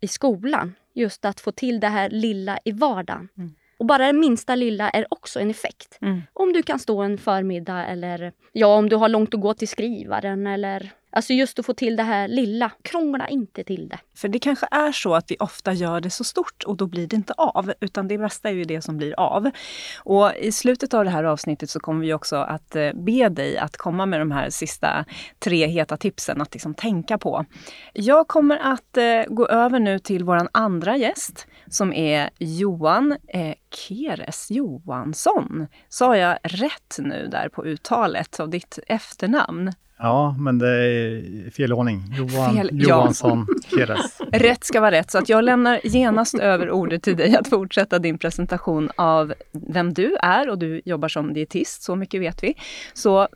i 0.00 0.08
skolan. 0.08 0.74
Just 0.94 1.24
att 1.24 1.40
få 1.40 1.52
till 1.52 1.80
det 1.80 1.88
här 1.88 2.10
lilla 2.10 2.58
i 2.64 2.72
vardagen. 2.72 3.28
Mm. 3.36 3.54
Och 3.78 3.86
bara 3.86 4.06
det 4.06 4.12
minsta 4.12 4.54
lilla 4.54 4.90
är 4.90 5.06
också 5.10 5.40
en 5.40 5.50
effekt. 5.50 5.98
Mm. 6.00 6.22
Om 6.32 6.52
du 6.52 6.62
kan 6.62 6.78
stå 6.78 7.02
en 7.02 7.18
förmiddag 7.18 7.86
eller 7.86 8.32
ja, 8.52 8.66
om 8.66 8.88
du 8.88 8.96
har 8.96 9.08
långt 9.08 9.34
att 9.34 9.40
gå 9.40 9.54
till 9.54 9.68
skrivaren 9.68 10.46
eller 10.46 10.90
Alltså 11.16 11.32
just 11.32 11.58
att 11.58 11.66
få 11.66 11.74
till 11.74 11.96
det 11.96 12.02
här 12.02 12.28
lilla. 12.28 12.70
Krångla 12.82 13.28
inte 13.28 13.64
till 13.64 13.88
det. 13.88 13.98
För 14.16 14.28
det 14.28 14.38
kanske 14.38 14.66
är 14.70 14.92
så 14.92 15.14
att 15.14 15.30
vi 15.30 15.36
ofta 15.40 15.72
gör 15.72 16.00
det 16.00 16.10
så 16.10 16.24
stort 16.24 16.62
och 16.66 16.76
då 16.76 16.86
blir 16.86 17.06
det 17.06 17.16
inte 17.16 17.32
av. 17.32 17.72
Utan 17.80 18.08
det 18.08 18.18
bästa 18.18 18.48
är 18.48 18.52
ju 18.52 18.64
det 18.64 18.82
som 18.82 18.96
blir 18.96 19.20
av. 19.20 19.50
Och 19.98 20.32
i 20.34 20.52
slutet 20.52 20.94
av 20.94 21.04
det 21.04 21.10
här 21.10 21.24
avsnittet 21.24 21.70
så 21.70 21.80
kommer 21.80 22.00
vi 22.00 22.12
också 22.12 22.36
att 22.36 22.76
eh, 22.76 22.92
be 22.94 23.28
dig 23.28 23.58
att 23.58 23.76
komma 23.76 24.06
med 24.06 24.20
de 24.20 24.30
här 24.30 24.50
sista 24.50 25.04
tre 25.38 25.66
heta 25.66 25.96
tipsen 25.96 26.42
att 26.42 26.54
liksom 26.54 26.74
tänka 26.74 27.18
på. 27.18 27.44
Jag 27.92 28.28
kommer 28.28 28.56
att 28.56 28.96
eh, 28.96 29.22
gå 29.26 29.46
över 29.46 29.80
nu 29.80 29.98
till 29.98 30.24
vår 30.24 30.48
andra 30.52 30.96
gäst 30.96 31.46
som 31.70 31.92
är 31.92 32.30
Johan 32.38 33.16
eh, 33.28 33.54
Keres 33.70 34.50
Johansson. 34.50 35.66
Sa 35.88 36.16
jag 36.16 36.38
rätt 36.42 36.98
nu 36.98 37.26
där 37.26 37.48
på 37.48 37.64
uttalet 37.64 38.40
av 38.40 38.50
ditt 38.50 38.78
efternamn? 38.86 39.72
Ja, 39.98 40.36
men 40.38 40.58
det 40.58 40.68
är 40.68 41.50
fel 41.50 41.72
ordning. 41.72 42.02
Johan 42.16 42.54
fel, 42.54 42.70
Johansson 42.72 43.46
ja. 43.48 43.78
Keres. 43.78 44.20
Rätt 44.32 44.64
ska 44.64 44.80
vara 44.80 44.90
rätt, 44.90 45.10
så 45.10 45.18
att 45.18 45.28
jag 45.28 45.44
lämnar 45.44 45.80
genast 45.84 46.34
över 46.34 46.70
ordet 46.70 47.02
till 47.02 47.16
dig 47.16 47.36
att 47.36 47.48
fortsätta 47.48 47.98
din 47.98 48.18
presentation 48.18 48.90
av 48.96 49.34
vem 49.52 49.94
du 49.94 50.16
är 50.22 50.50
och 50.50 50.58
du 50.58 50.82
jobbar 50.84 51.08
som 51.08 51.34
dietist, 51.34 51.82
så 51.82 51.96
mycket 51.96 52.20
vet 52.20 52.42
vi. 52.42 52.54
Så 52.94 53.28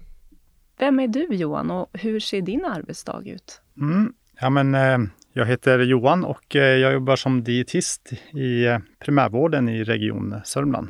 vem 0.79 1.01
är 1.01 1.09
du 1.09 1.27
Johan 1.31 1.71
och 1.71 1.89
hur 1.93 2.21
ser 2.21 2.41
din 2.41 2.65
arbetsdag 2.65 3.23
ut? 3.25 3.61
Mm. 3.81 4.13
Ja, 4.41 4.51
men, 4.51 4.75
eh, 4.75 4.99
jag 5.33 5.47
heter 5.47 5.79
Johan 5.79 6.25
och 6.25 6.57
eh, 6.57 6.63
jag 6.63 6.93
jobbar 6.93 7.17
som 7.17 7.45
dietist 7.45 8.13
i 8.33 8.67
eh, 8.67 8.79
primärvården 8.99 9.69
i 9.69 9.85
Region 9.85 10.41
Sörmland. 10.45 10.89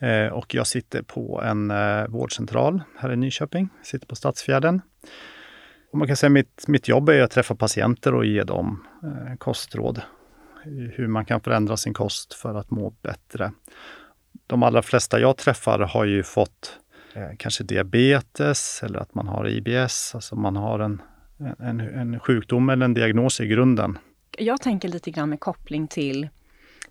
Eh, 0.00 0.26
och 0.26 0.54
jag 0.54 0.66
sitter 0.66 1.02
på 1.02 1.42
en 1.44 1.72
vårdcentral 2.08 2.82
här 2.98 3.12
i 3.12 3.16
Nyköping, 3.16 3.68
sitter 3.82 4.06
på 4.06 4.14
Stadsfjärden. 4.14 4.82
Och 5.92 5.98
man 5.98 6.06
kan 6.06 6.16
säga 6.16 6.30
mitt, 6.30 6.64
mitt 6.68 6.88
jobb 6.88 7.08
är 7.08 7.22
att 7.22 7.30
träffa 7.30 7.54
patienter 7.54 8.14
och 8.14 8.24
ge 8.24 8.42
dem 8.44 8.86
kostråd. 9.38 10.02
Hur 10.92 11.06
man 11.06 11.24
kan 11.24 11.40
förändra 11.40 11.76
sin 11.76 11.94
kost 11.94 12.34
för 12.34 12.54
att 12.54 12.70
må 12.70 12.90
bättre. 12.90 13.52
De 14.46 14.62
allra 14.62 14.82
flesta 14.82 15.20
jag 15.20 15.36
träffar 15.36 15.78
har 15.78 16.04
ju 16.04 16.22
fått 16.22 16.78
kanske 17.38 17.64
diabetes 17.64 18.82
eller 18.82 18.98
att 18.98 19.14
man 19.14 19.28
har 19.28 19.48
IBS, 19.48 20.14
alltså 20.14 20.36
man 20.36 20.56
har 20.56 20.78
en, 20.78 21.02
en, 21.58 21.80
en 21.80 22.20
sjukdom 22.20 22.70
eller 22.70 22.84
en 22.84 22.94
diagnos 22.94 23.40
i 23.40 23.46
grunden. 23.46 23.98
Jag 24.38 24.60
tänker 24.60 24.88
lite 24.88 25.10
grann 25.10 25.30
med 25.30 25.40
koppling 25.40 25.88
till 25.88 26.28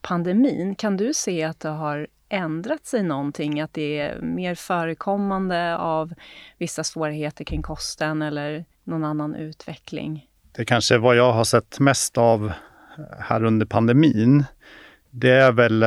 pandemin. 0.01 0.75
Kan 0.75 0.97
du 0.97 1.13
se 1.13 1.43
att 1.43 1.59
det 1.59 1.69
har 1.69 2.07
ändrat 2.29 2.85
sig 2.85 3.03
någonting? 3.03 3.61
Att 3.61 3.73
det 3.73 3.99
är 3.99 4.21
mer 4.21 4.55
förekommande 4.55 5.77
av 5.77 6.13
vissa 6.57 6.83
svårigheter 6.83 7.43
kring 7.43 7.61
kosten 7.61 8.21
eller 8.21 8.65
någon 8.83 9.03
annan 9.03 9.35
utveckling? 9.35 10.27
Det 10.51 10.65
kanske 10.65 10.95
är 10.95 10.99
vad 10.99 11.15
jag 11.15 11.31
har 11.31 11.43
sett 11.43 11.79
mest 11.79 12.17
av 12.17 12.51
här 13.19 13.43
under 13.43 13.65
pandemin. 13.65 14.43
Det 15.09 15.31
är 15.31 15.51
väl 15.51 15.83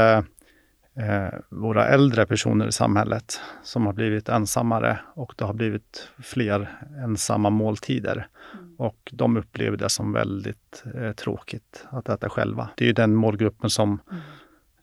eh, 0.97 1.39
våra 1.49 1.87
äldre 1.87 2.27
personer 2.27 2.67
i 2.67 2.73
samhället 2.73 3.41
som 3.63 3.87
har 3.87 3.93
blivit 3.93 4.29
ensammare 4.29 4.99
och 5.15 5.35
det 5.37 5.45
har 5.45 5.55
blivit 5.55 6.09
fler 6.23 6.69
ensamma 7.05 7.51
måltider. 7.51 8.27
Mm. 8.55 8.75
Och 8.77 9.11
de 9.13 9.37
upplever 9.37 9.77
det 9.77 9.89
som 9.89 10.13
väldigt 10.13 10.85
eh, 10.95 11.13
tråkigt 11.13 11.87
att 11.91 12.09
äta 12.09 12.29
själva. 12.29 12.69
Det 12.77 12.85
är 12.85 12.87
ju 12.87 12.93
den 12.93 13.15
målgruppen 13.15 13.71
som 13.71 14.01
mm 14.11 14.23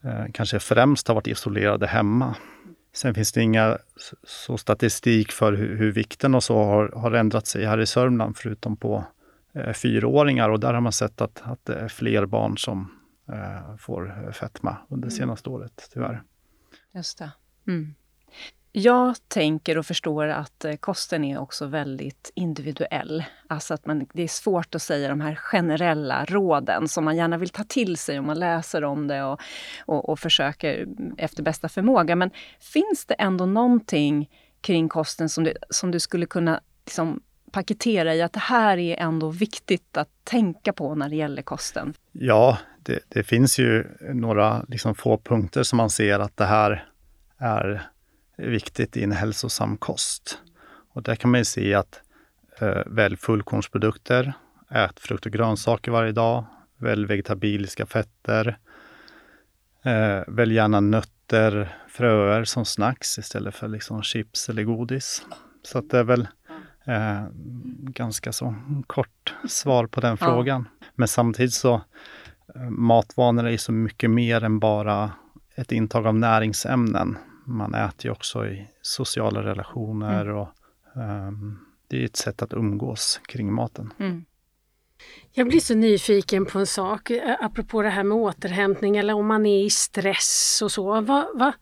eh, 0.04 0.26
kanske 0.34 0.60
främst 0.60 1.08
har 1.08 1.16
varit 1.16 1.28
isolerade 1.28 1.88
hemma. 1.88 2.36
Sen 2.94 3.14
finns 3.14 3.32
det 3.32 3.42
inga 3.42 3.78
så 4.24 4.58
statistik 4.58 5.32
för 5.32 5.54
hur, 5.54 5.78
hur 5.78 5.92
vikten 5.92 6.36
och 6.36 6.44
så 6.44 6.64
har, 6.64 6.92
har 6.96 7.12
ändrat 7.12 7.48
sig 7.48 7.66
här 7.66 7.80
i 7.80 7.86
Sörmland 7.86 8.38
förutom 8.38 8.78
på 8.78 9.04
eh, 9.54 9.74
fyraåringar 9.74 10.50
och 10.50 10.60
där 10.60 10.74
har 10.74 10.82
man 10.82 10.92
sett 10.92 11.22
att, 11.22 11.42
att 11.46 11.66
det 11.66 11.76
är 11.76 11.88
fler 11.88 12.26
barn 12.26 12.58
som 12.58 12.92
eh, 13.34 13.76
får 13.78 14.32
fetma 14.32 14.78
under 14.90 15.08
mm. 15.08 15.18
senaste 15.18 15.50
året, 15.50 15.90
tyvärr. 15.94 16.24
Just 16.94 17.18
det. 17.18 17.32
Mm. 17.68 17.96
Jag 18.72 19.16
tänker 19.28 19.78
och 19.78 19.86
förstår 19.86 20.28
att 20.28 20.66
eh, 20.66 20.76
kosten 20.76 21.24
är 21.24 21.40
också 21.40 21.66
väldigt 21.66 22.32
individuell. 22.36 23.24
Alltså 23.48 23.74
att 23.74 23.86
man, 23.86 24.08
det 24.14 24.24
är 24.24 24.28
svårt 24.28 24.76
att 24.76 24.82
säga 24.82 25.10
de 25.10 25.22
här 25.22 25.36
generella 25.36 26.26
råden 26.26 26.88
som 26.88 27.06
man 27.06 27.18
gärna 27.18 27.38
vill 27.38 27.50
ta 27.50 27.64
till 27.64 27.98
sig 27.98 28.20
om 28.20 28.26
man 28.26 28.40
läser 28.40 28.84
om 28.84 29.08
det 29.08 29.24
och, 29.24 29.40
och, 29.86 30.10
och 30.10 30.20
försöker 30.20 30.88
efter 31.18 31.44
bästa 31.44 31.70
förmåga. 31.70 32.16
Men 32.16 32.32
finns 32.60 33.06
det 33.06 33.14
ändå 33.14 33.46
någonting 33.46 34.30
kring 34.62 34.90
kosten 34.90 35.30
som 35.30 35.44
du, 35.44 35.54
som 35.70 35.92
du 35.92 36.00
skulle 36.00 36.26
kunna 36.26 36.62
liksom 36.86 37.22
paketera 37.50 38.16
i 38.16 38.22
att 38.22 38.34
det 38.34 38.40
här 38.40 38.78
är 38.78 38.96
ändå 39.00 39.30
viktigt 39.30 39.98
att 39.98 40.10
tänka 40.24 40.74
på 40.74 40.96
när 40.96 41.10
det 41.10 41.16
gäller 41.16 41.42
kosten? 41.42 41.94
Ja, 42.12 42.58
det, 42.84 43.00
det 43.08 43.24
finns 43.24 43.60
ju 43.60 43.88
några 44.14 44.66
liksom 44.68 44.96
få 44.96 45.18
punkter 45.18 45.64
som 45.64 45.78
man 45.78 45.90
ser 45.90 46.20
att 46.20 46.38
det 46.38 46.46
här 46.46 46.86
är 47.38 47.90
viktigt 48.38 48.98
i 48.98 49.04
en 49.04 49.12
hälsosam 49.12 49.78
kost. 49.78 50.38
Och 50.94 51.04
där 51.04 51.16
kan 51.16 51.32
man 51.32 51.40
ju 51.40 51.46
se 51.46 51.74
att 51.74 52.02
eh, 52.60 52.82
välj 52.86 53.18
fullkornsprodukter, 53.18 54.34
ät 54.70 55.00
frukt 55.00 55.26
och 55.26 55.32
grönsaker 55.32 55.92
varje 55.92 56.12
dag, 56.12 56.46
välj 56.78 57.06
vegetabiliska 57.06 57.86
fetter, 57.86 58.58
eh, 59.84 60.22
välj 60.28 60.54
gärna 60.54 60.80
nötter, 60.80 61.78
fröer 61.90 62.44
som 62.44 62.66
snacks 62.66 63.18
istället 63.18 63.56
för 63.56 63.68
liksom 63.68 64.04
chips 64.04 64.50
eller 64.50 64.64
godis. 64.64 65.26
Så 65.64 65.78
att 65.78 65.90
det 65.90 66.00
är 66.00 66.04
väl 66.04 66.28
eh, 66.90 67.24
ganska 67.82 68.32
så 68.32 68.56
kort 68.88 69.36
svar 69.48 69.88
på 69.88 70.02
den 70.02 70.18
frågan. 70.18 70.68
Men 70.96 71.08
samtidigt 71.08 71.54
så 71.54 71.74
eh, 72.56 72.70
matvanor 72.70 73.48
är 73.48 73.58
så 73.58 73.72
mycket 73.72 74.10
mer 74.10 74.44
än 74.44 74.60
bara 74.60 75.12
ett 75.56 75.72
intag 75.72 76.08
av 76.08 76.16
näringsämnen 76.16 77.18
man 77.50 77.76
äter 77.76 78.06
ju 78.06 78.12
också 78.12 78.48
i 78.48 78.68
sociala 78.82 79.44
relationer 79.44 80.22
mm. 80.22 80.38
och 80.38 80.50
um, 80.96 81.60
det 81.88 82.02
är 82.02 82.06
ett 82.06 82.16
sätt 82.16 82.42
att 82.42 82.54
umgås 82.54 83.22
kring 83.28 83.54
maten. 83.54 83.94
Mm. 84.00 84.26
Jag 85.32 85.48
blir 85.48 85.60
så 85.60 85.76
nyfiken 85.76 86.46
på 86.46 86.60
en 86.60 86.68
sak, 86.68 87.10
eh, 87.10 87.36
apropå 87.40 87.82
det 87.82 87.90
här 87.90 88.04
med 88.04 88.18
återhämtning 88.18 88.98
eller 88.98 89.14
om 89.14 89.28
man 89.28 89.46
är 89.46 89.66
i 89.66 89.70
stress 89.70 90.60
och 90.64 90.72
så. 90.72 91.02
Vad, 91.02 91.26
vad, 91.34 91.54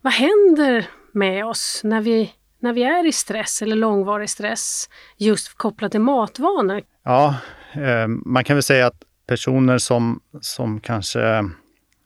vad 0.00 0.12
händer 0.12 0.88
med 1.12 1.46
oss 1.46 1.80
när 1.84 2.00
vi, 2.00 2.32
när 2.60 2.72
vi 2.72 2.82
är 2.82 3.06
i 3.06 3.12
stress 3.12 3.62
eller 3.62 3.76
långvarig 3.76 4.30
stress 4.30 4.88
just 5.16 5.54
kopplat 5.54 5.92
till 5.92 6.00
matvanor? 6.00 6.82
Ja, 7.02 7.36
eh, 7.72 8.06
man 8.06 8.44
kan 8.44 8.56
väl 8.56 8.62
säga 8.62 8.86
att 8.86 9.04
personer 9.26 9.78
som, 9.78 10.20
som 10.40 10.80
kanske 10.80 11.20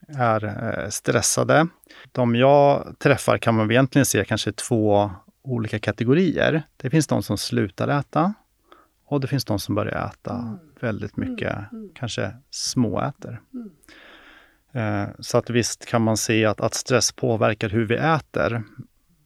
är 0.09 0.45
eh, 0.45 0.89
stressade. 0.89 1.67
De 2.13 2.37
jag 2.37 2.95
träffar 2.99 3.39
kan 3.39 3.55
man 3.55 3.71
egentligen 3.71 4.07
se 4.07 4.25
kanske 4.25 4.53
två 4.53 5.11
olika 5.43 5.79
kategorier. 5.79 6.63
Det 6.77 6.91
finns 6.91 7.07
de 7.07 7.23
som 7.23 7.39
slutar 7.39 7.89
äta 7.89 8.35
och 9.07 9.21
det 9.21 9.27
finns 9.27 9.45
de 9.45 9.59
som 9.59 9.75
börjar 9.75 10.07
äta 10.07 10.35
mm. 10.35 10.59
väldigt 10.81 11.17
mycket, 11.17 11.53
mm. 11.53 11.67
mm. 11.73 11.91
kanske 11.95 12.31
småäter. 12.51 13.41
Eh, 14.73 15.07
så 15.19 15.39
att 15.39 15.51
visst 15.51 15.87
kan 15.87 16.03
man 16.03 16.17
se 16.17 16.45
att, 16.45 16.61
att 16.61 16.75
stress 16.75 17.13
påverkar 17.13 17.69
hur 17.69 17.87
vi 17.87 17.95
äter. 17.95 18.63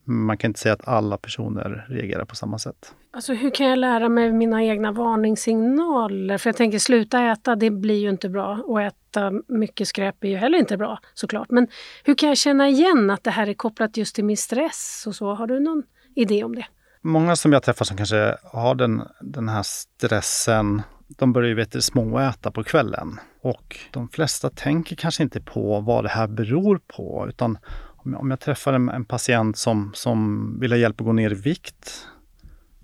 Man 0.09 0.37
kan 0.37 0.49
inte 0.49 0.59
säga 0.59 0.73
att 0.73 0.87
alla 0.87 1.17
personer 1.17 1.85
reagerar 1.89 2.25
på 2.25 2.35
samma 2.35 2.59
sätt. 2.59 2.93
Alltså 3.11 3.33
hur 3.33 3.49
kan 3.49 3.65
jag 3.65 3.79
lära 3.79 4.09
mig 4.09 4.31
mina 4.31 4.63
egna 4.63 4.91
varningssignaler? 4.91 6.37
För 6.37 6.49
jag 6.49 6.57
tänker 6.57 6.79
sluta 6.79 7.23
äta, 7.23 7.55
det 7.55 7.69
blir 7.69 7.99
ju 8.01 8.09
inte 8.09 8.29
bra. 8.29 8.63
Och 8.65 8.81
äta 8.81 9.31
mycket 9.47 9.87
skräp 9.87 10.23
är 10.23 10.27
ju 10.27 10.35
heller 10.35 10.57
inte 10.57 10.77
bra 10.77 10.99
såklart. 11.13 11.51
Men 11.51 11.67
hur 12.03 12.15
kan 12.15 12.29
jag 12.29 12.37
känna 12.37 12.69
igen 12.69 13.09
att 13.09 13.23
det 13.23 13.31
här 13.31 13.47
är 13.47 13.53
kopplat 13.53 13.97
just 13.97 14.15
till 14.15 14.25
min 14.25 14.37
stress 14.37 15.03
och 15.07 15.15
så? 15.15 15.33
Har 15.33 15.47
du 15.47 15.59
någon 15.59 15.83
idé 16.15 16.43
om 16.43 16.55
det? 16.55 16.65
Många 17.01 17.35
som 17.35 17.53
jag 17.53 17.63
träffar 17.63 17.85
som 17.85 17.97
kanske 17.97 18.37
har 18.43 18.75
den, 18.75 19.01
den 19.21 19.49
här 19.49 19.63
stressen, 19.63 20.81
de 21.07 21.33
börjar 21.33 21.49
ju 21.49 21.55
vet, 21.55 21.83
småäta 21.83 22.51
på 22.51 22.63
kvällen. 22.63 23.19
Och 23.41 23.77
de 23.91 24.09
flesta 24.09 24.49
tänker 24.49 24.95
kanske 24.95 25.23
inte 25.23 25.41
på 25.41 25.79
vad 25.79 26.03
det 26.03 26.09
här 26.09 26.27
beror 26.27 26.79
på, 26.87 27.25
utan 27.29 27.57
om 28.03 28.29
jag 28.29 28.39
träffar 28.39 28.73
en, 28.73 28.89
en 28.89 29.05
patient 29.05 29.57
som, 29.57 29.91
som 29.93 30.59
vill 30.59 30.71
ha 30.71 30.77
hjälp 30.77 31.01
att 31.01 31.05
gå 31.05 31.13
ner 31.13 31.31
i 31.31 31.35
vikt 31.35 32.07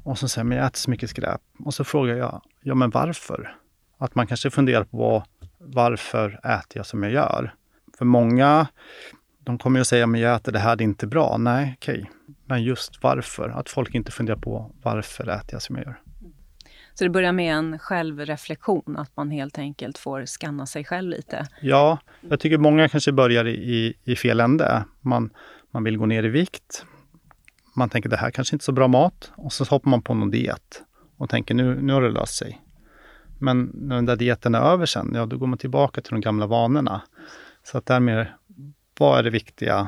och 0.03 0.17
som 0.17 0.29
säger 0.29 0.45
men 0.45 0.57
jag 0.57 0.67
äter 0.67 0.77
så 0.77 0.89
mycket 0.89 1.09
skräp. 1.09 1.41
Och 1.59 1.73
så 1.73 1.83
frågar 1.83 2.15
jag, 2.15 2.41
ja 2.61 2.75
men 2.75 2.89
varför? 2.89 3.57
Att 3.97 4.15
man 4.15 4.27
kanske 4.27 4.49
funderar 4.49 4.83
på 4.83 5.23
varför 5.57 6.39
äter 6.43 6.77
jag 6.77 6.85
som 6.85 7.03
jag 7.03 7.11
gör? 7.11 7.53
För 7.97 8.05
många, 8.05 8.67
de 9.39 9.57
kommer 9.57 9.79
ju 9.79 9.81
att 9.81 9.87
säga, 9.87 10.07
men 10.07 10.21
jag 10.21 10.35
äter 10.35 10.51
det 10.51 10.59
här, 10.59 10.75
det 10.75 10.81
är 10.81 10.85
inte 10.85 11.07
bra. 11.07 11.37
Nej, 11.37 11.75
okej. 11.77 11.99
Okay. 11.99 12.35
Men 12.45 12.63
just 12.63 13.03
varför? 13.03 13.49
Att 13.49 13.69
folk 13.69 13.95
inte 13.95 14.11
funderar 14.11 14.37
på 14.37 14.71
varför 14.81 15.29
äter 15.29 15.49
jag 15.51 15.61
som 15.61 15.75
jag 15.75 15.85
gör? 15.85 16.01
Så 16.95 17.03
det 17.03 17.09
börjar 17.09 17.31
med 17.31 17.55
en 17.55 17.79
självreflektion, 17.79 18.97
att 18.97 19.17
man 19.17 19.31
helt 19.31 19.57
enkelt 19.57 19.97
får 19.97 20.25
skanna 20.25 20.65
sig 20.65 20.83
själv 20.83 21.09
lite? 21.09 21.47
Ja, 21.61 21.99
jag 22.21 22.39
tycker 22.39 22.57
många 22.57 22.89
kanske 22.89 23.11
börjar 23.11 23.47
i, 23.47 23.93
i 24.03 24.15
fel 24.15 24.39
ände. 24.39 24.85
Man, 25.01 25.29
man 25.71 25.83
vill 25.83 25.97
gå 25.97 26.05
ner 26.05 26.23
i 26.23 26.29
vikt, 26.29 26.85
man 27.75 27.89
tänker 27.89 28.09
det 28.09 28.17
här 28.17 28.31
kanske 28.31 28.55
inte 28.55 28.63
är 28.63 28.65
så 28.65 28.71
bra 28.71 28.87
mat 28.87 29.31
och 29.35 29.53
så 29.53 29.63
hoppar 29.63 29.89
man 29.89 30.01
på 30.01 30.13
någon 30.13 30.31
diet 30.31 30.83
och 31.17 31.29
tänker 31.29 31.55
nu, 31.55 31.81
nu 31.81 31.93
har 31.93 32.01
det 32.01 32.09
löst 32.09 32.35
sig. 32.35 32.61
Men 33.39 33.71
när 33.73 33.95
den 33.95 34.05
där 34.05 34.15
dieten 34.15 34.55
är 34.55 34.59
över 34.59 34.85
sen, 34.85 35.11
ja 35.15 35.25
då 35.25 35.37
går 35.37 35.47
man 35.47 35.57
tillbaka 35.57 36.01
till 36.01 36.11
de 36.11 36.21
gamla 36.21 36.47
vanorna. 36.47 37.01
Så 37.63 37.77
att 37.77 37.85
därmed, 37.85 38.27
vad 38.99 39.19
är 39.19 39.23
det 39.23 39.29
viktiga 39.29 39.87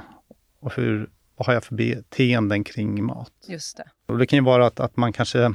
och 0.60 0.74
hur, 0.74 1.10
vad 1.36 1.48
har 1.48 1.54
jag 1.54 1.64
för 1.64 1.76
beteenden 1.76 2.64
kring 2.64 3.04
mat? 3.04 3.32
Just 3.48 3.78
det. 3.78 3.86
Och 4.08 4.18
det 4.18 4.26
kan 4.26 4.40
ju 4.40 4.44
vara 4.46 4.68
att, 4.68 4.80
att 4.80 4.98
man 4.98 5.14
kanske 5.14 5.54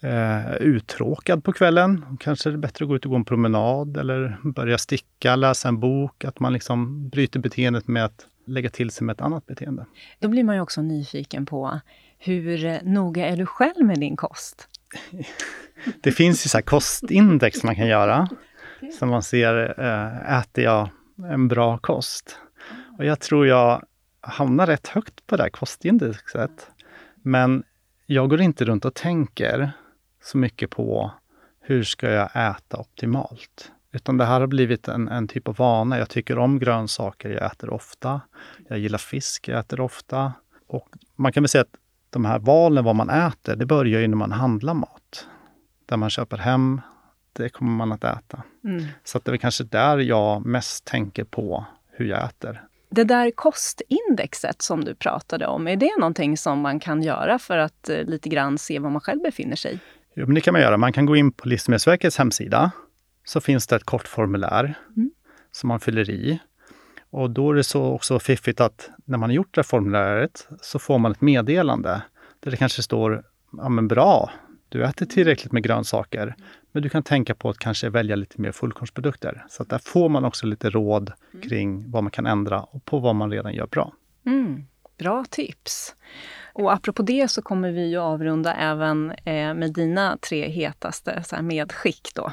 eh, 0.00 0.54
uttråkad 0.60 1.44
på 1.44 1.52
kvällen. 1.52 2.18
Kanske 2.20 2.48
är 2.48 2.52
det 2.52 2.58
bättre 2.58 2.84
att 2.84 2.88
gå 2.88 2.96
ut 2.96 3.04
och 3.04 3.10
gå 3.10 3.16
en 3.16 3.24
promenad 3.24 3.96
eller 3.96 4.38
börja 4.42 4.78
sticka, 4.78 5.36
läsa 5.36 5.68
en 5.68 5.80
bok. 5.80 6.24
Att 6.24 6.40
man 6.40 6.52
liksom 6.52 7.08
bryter 7.08 7.40
beteendet 7.40 7.88
med 7.88 8.04
att 8.04 8.26
lägga 8.46 8.70
till 8.70 8.90
sig 8.90 9.04
med 9.04 9.14
ett 9.14 9.20
annat 9.20 9.46
beteende. 9.46 9.86
Då 10.18 10.28
blir 10.28 10.44
man 10.44 10.54
ju 10.54 10.60
också 10.60 10.82
nyfiken 10.82 11.46
på 11.46 11.80
hur 12.18 12.80
noga 12.84 13.26
är 13.26 13.36
du 13.36 13.46
själv 13.46 13.84
med 13.84 14.00
din 14.00 14.16
kost? 14.16 14.68
det 16.02 16.12
finns 16.12 16.46
ju 16.46 16.48
så 16.48 16.62
kostindex 16.62 17.62
man 17.62 17.76
kan 17.76 17.86
göra. 17.86 18.28
Så 18.98 19.06
man 19.06 19.22
ser, 19.22 19.80
äh, 19.80 20.38
äter 20.38 20.64
jag 20.64 20.88
en 21.30 21.48
bra 21.48 21.78
kost? 21.78 22.38
Och 22.98 23.04
jag 23.04 23.20
tror 23.20 23.46
jag 23.46 23.84
hamnar 24.20 24.66
rätt 24.66 24.88
högt 24.88 25.26
på 25.26 25.36
det 25.36 25.42
här 25.42 25.50
kostindexet. 25.50 26.70
Men 27.22 27.62
jag 28.06 28.30
går 28.30 28.40
inte 28.40 28.64
runt 28.64 28.84
och 28.84 28.94
tänker 28.94 29.72
så 30.28 30.38
mycket 30.38 30.70
på 30.70 31.10
hur 31.60 31.82
ska 31.82 32.10
jag 32.10 32.30
äta 32.34 32.76
optimalt? 32.76 33.72
Utan 33.92 34.16
det 34.16 34.24
här 34.24 34.40
har 34.40 34.46
blivit 34.46 34.88
en, 34.88 35.08
en 35.08 35.28
typ 35.28 35.48
av 35.48 35.56
vana. 35.56 35.98
Jag 35.98 36.08
tycker 36.08 36.38
om 36.38 36.58
grönsaker, 36.58 37.30
jag 37.30 37.46
äter 37.46 37.70
ofta. 37.70 38.20
Jag 38.68 38.78
gillar 38.78 38.98
fisk, 38.98 39.48
jag 39.48 39.58
äter 39.58 39.80
ofta. 39.80 40.32
Och 40.66 40.88
man 41.16 41.32
kan 41.32 41.42
väl 41.42 41.48
säga 41.48 41.62
att 41.62 41.74
de 42.10 42.24
här 42.24 42.38
valen 42.38 42.84
vad 42.84 42.96
man 42.96 43.10
äter, 43.10 43.56
det 43.56 43.66
börjar 43.66 44.00
ju 44.00 44.08
när 44.08 44.16
man 44.16 44.32
handlar 44.32 44.74
mat. 44.74 45.26
Där 45.86 45.96
man 45.96 46.10
köper 46.10 46.36
hem, 46.36 46.80
det 47.32 47.48
kommer 47.48 47.72
man 47.72 47.92
att 47.92 48.04
äta. 48.04 48.42
Mm. 48.64 48.84
Så 49.04 49.18
att 49.18 49.24
det 49.24 49.32
är 49.32 49.36
kanske 49.36 49.64
där 49.64 49.98
jag 49.98 50.46
mest 50.46 50.84
tänker 50.84 51.24
på 51.24 51.64
hur 51.92 52.06
jag 52.06 52.24
äter. 52.24 52.62
Det 52.90 53.04
där 53.04 53.30
kostindexet 53.30 54.62
som 54.62 54.84
du 54.84 54.94
pratade 54.94 55.46
om, 55.46 55.68
är 55.68 55.76
det 55.76 55.96
någonting 55.98 56.36
som 56.36 56.60
man 56.60 56.80
kan 56.80 57.02
göra 57.02 57.38
för 57.38 57.58
att 57.58 57.88
eh, 57.88 58.04
lite 58.04 58.28
grann 58.28 58.58
se 58.58 58.78
var 58.78 58.90
man 58.90 59.00
själv 59.00 59.22
befinner 59.22 59.56
sig? 59.56 59.78
Jo, 60.20 60.26
men 60.26 60.34
det 60.34 60.40
kan 60.40 60.52
man 60.52 60.62
göra. 60.62 60.76
Man 60.76 60.92
kan 60.92 61.06
gå 61.06 61.16
in 61.16 61.32
på 61.32 61.48
Livsmedelsverkets 61.48 62.18
hemsida. 62.18 62.70
Så 63.24 63.40
finns 63.40 63.66
det 63.66 63.76
ett 63.76 63.84
kort 63.84 64.08
formulär 64.08 64.74
mm. 64.96 65.10
som 65.52 65.68
man 65.68 65.80
fyller 65.80 66.10
i. 66.10 66.38
Och 67.10 67.30
då 67.30 67.50
är 67.50 67.54
det 67.54 67.64
så 67.64 67.84
också 67.84 68.18
fiffigt 68.18 68.60
att 68.60 68.90
när 69.04 69.18
man 69.18 69.30
har 69.30 69.34
gjort 69.34 69.54
det 69.54 69.62
formuläret 69.62 70.48
så 70.60 70.78
får 70.78 70.98
man 70.98 71.12
ett 71.12 71.20
meddelande 71.20 72.02
där 72.40 72.50
det 72.50 72.56
kanske 72.56 72.82
står 72.82 73.22
ja 73.52 73.68
men 73.68 73.88
bra, 73.88 74.30
du 74.68 74.84
äter 74.84 75.06
tillräckligt 75.06 75.52
med 75.52 75.62
grönsaker. 75.62 76.34
Men 76.72 76.82
du 76.82 76.88
kan 76.88 77.02
tänka 77.02 77.34
på 77.34 77.50
att 77.50 77.58
kanske 77.58 77.88
välja 77.88 78.16
lite 78.16 78.40
mer 78.40 78.52
fullkornsprodukter. 78.52 79.44
Så 79.48 79.64
där 79.64 79.78
får 79.78 80.08
man 80.08 80.24
också 80.24 80.46
lite 80.46 80.70
råd 80.70 81.12
kring 81.42 81.90
vad 81.90 82.04
man 82.04 82.10
kan 82.10 82.26
ändra 82.26 82.62
och 82.62 82.84
på 82.84 82.98
vad 82.98 83.14
man 83.14 83.30
redan 83.30 83.54
gör 83.54 83.66
bra. 83.66 83.92
Mm, 84.26 84.66
bra 84.98 85.24
tips! 85.30 85.94
Och 86.58 86.72
apropå 86.72 87.02
det 87.02 87.28
så 87.28 87.42
kommer 87.42 87.70
vi 87.70 87.90
ju 87.90 87.98
avrunda 87.98 88.54
även 88.54 89.10
eh, 89.10 89.54
med 89.54 89.72
dina 89.72 90.16
tre 90.16 90.48
hetaste 90.48 91.22
så 91.26 91.36
här 91.36 91.42
medskick 91.42 92.10
då. 92.14 92.32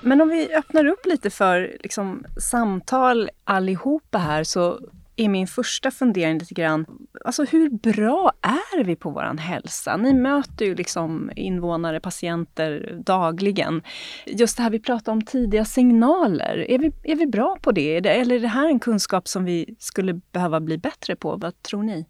Men 0.00 0.20
om 0.20 0.28
vi 0.28 0.54
öppnar 0.54 0.86
upp 0.86 1.06
lite 1.06 1.30
för 1.30 1.76
liksom, 1.80 2.24
samtal 2.40 3.30
allihopa 3.44 4.18
här 4.18 4.44
så 4.44 4.80
är 5.18 5.28
min 5.28 5.46
första 5.46 5.90
fundering 5.90 6.38
lite 6.38 6.54
grann, 6.54 6.86
alltså 7.24 7.44
hur 7.44 7.70
bra 7.70 8.32
är 8.42 8.84
vi 8.84 8.96
på 8.96 9.10
vår 9.10 9.38
hälsa? 9.38 9.96
Ni 9.96 10.14
möter 10.14 10.64
ju 10.64 10.74
liksom 10.74 11.30
invånare, 11.36 12.00
patienter 12.00 13.00
dagligen. 13.04 13.82
Just 14.26 14.56
det 14.56 14.62
här 14.62 14.70
vi 14.70 14.80
pratade 14.80 15.10
om 15.10 15.22
tidiga 15.22 15.64
signaler, 15.64 16.70
är 16.70 16.78
vi, 16.78 16.92
är 17.02 17.16
vi 17.16 17.26
bra 17.26 17.56
på 17.62 17.72
det? 17.72 17.96
Eller 17.96 18.36
är 18.36 18.40
det 18.40 18.48
här 18.48 18.68
en 18.68 18.80
kunskap 18.80 19.28
som 19.28 19.44
vi 19.44 19.76
skulle 19.78 20.14
behöva 20.14 20.60
bli 20.60 20.78
bättre 20.78 21.16
på? 21.16 21.36
Vad 21.36 21.62
tror 21.62 21.82
ni? 21.82 22.06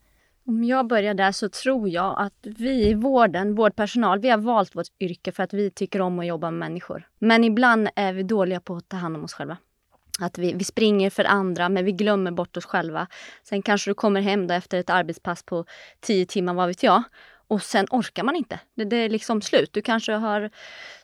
Om 0.46 0.64
jag 0.64 0.86
börjar 0.86 1.14
där 1.14 1.32
så 1.32 1.48
tror 1.48 1.88
jag 1.88 2.14
att 2.18 2.46
vi 2.58 2.88
i 2.88 2.94
vården, 2.94 3.54
vårdpersonal, 3.54 4.18
vi 4.18 4.30
har 4.30 4.38
valt 4.38 4.76
vårt 4.76 4.86
yrke 5.00 5.32
för 5.32 5.42
att 5.42 5.54
vi 5.54 5.70
tycker 5.70 6.00
om 6.00 6.18
att 6.18 6.26
jobba 6.26 6.50
med 6.50 6.58
människor. 6.58 7.06
Men 7.18 7.44
ibland 7.44 7.88
är 7.96 8.12
vi 8.12 8.22
dåliga 8.22 8.60
på 8.60 8.76
att 8.76 8.88
ta 8.88 8.96
hand 8.96 9.16
om 9.16 9.24
oss 9.24 9.32
själva. 9.32 9.56
Att 10.18 10.38
vi, 10.38 10.52
vi 10.52 10.64
springer 10.64 11.10
för 11.10 11.24
andra 11.24 11.68
men 11.68 11.84
vi 11.84 11.92
glömmer 11.92 12.30
bort 12.30 12.56
oss 12.56 12.64
själva. 12.66 13.06
Sen 13.42 13.62
kanske 13.62 13.90
du 13.90 13.94
kommer 13.94 14.20
hem 14.20 14.46
då 14.46 14.54
efter 14.54 14.78
ett 14.78 14.90
arbetspass 14.90 15.42
på 15.42 15.64
tio 16.00 16.26
timmar, 16.26 16.54
vad 16.54 16.68
vet 16.68 16.82
jag. 16.82 17.02
Och 17.48 17.62
sen 17.62 17.86
orkar 17.90 18.22
man 18.22 18.36
inte. 18.36 18.60
Det, 18.74 18.84
det 18.84 18.96
är 18.96 19.08
liksom 19.08 19.42
slut. 19.42 19.72
Du 19.72 19.82
kanske 19.82 20.12
har 20.12 20.50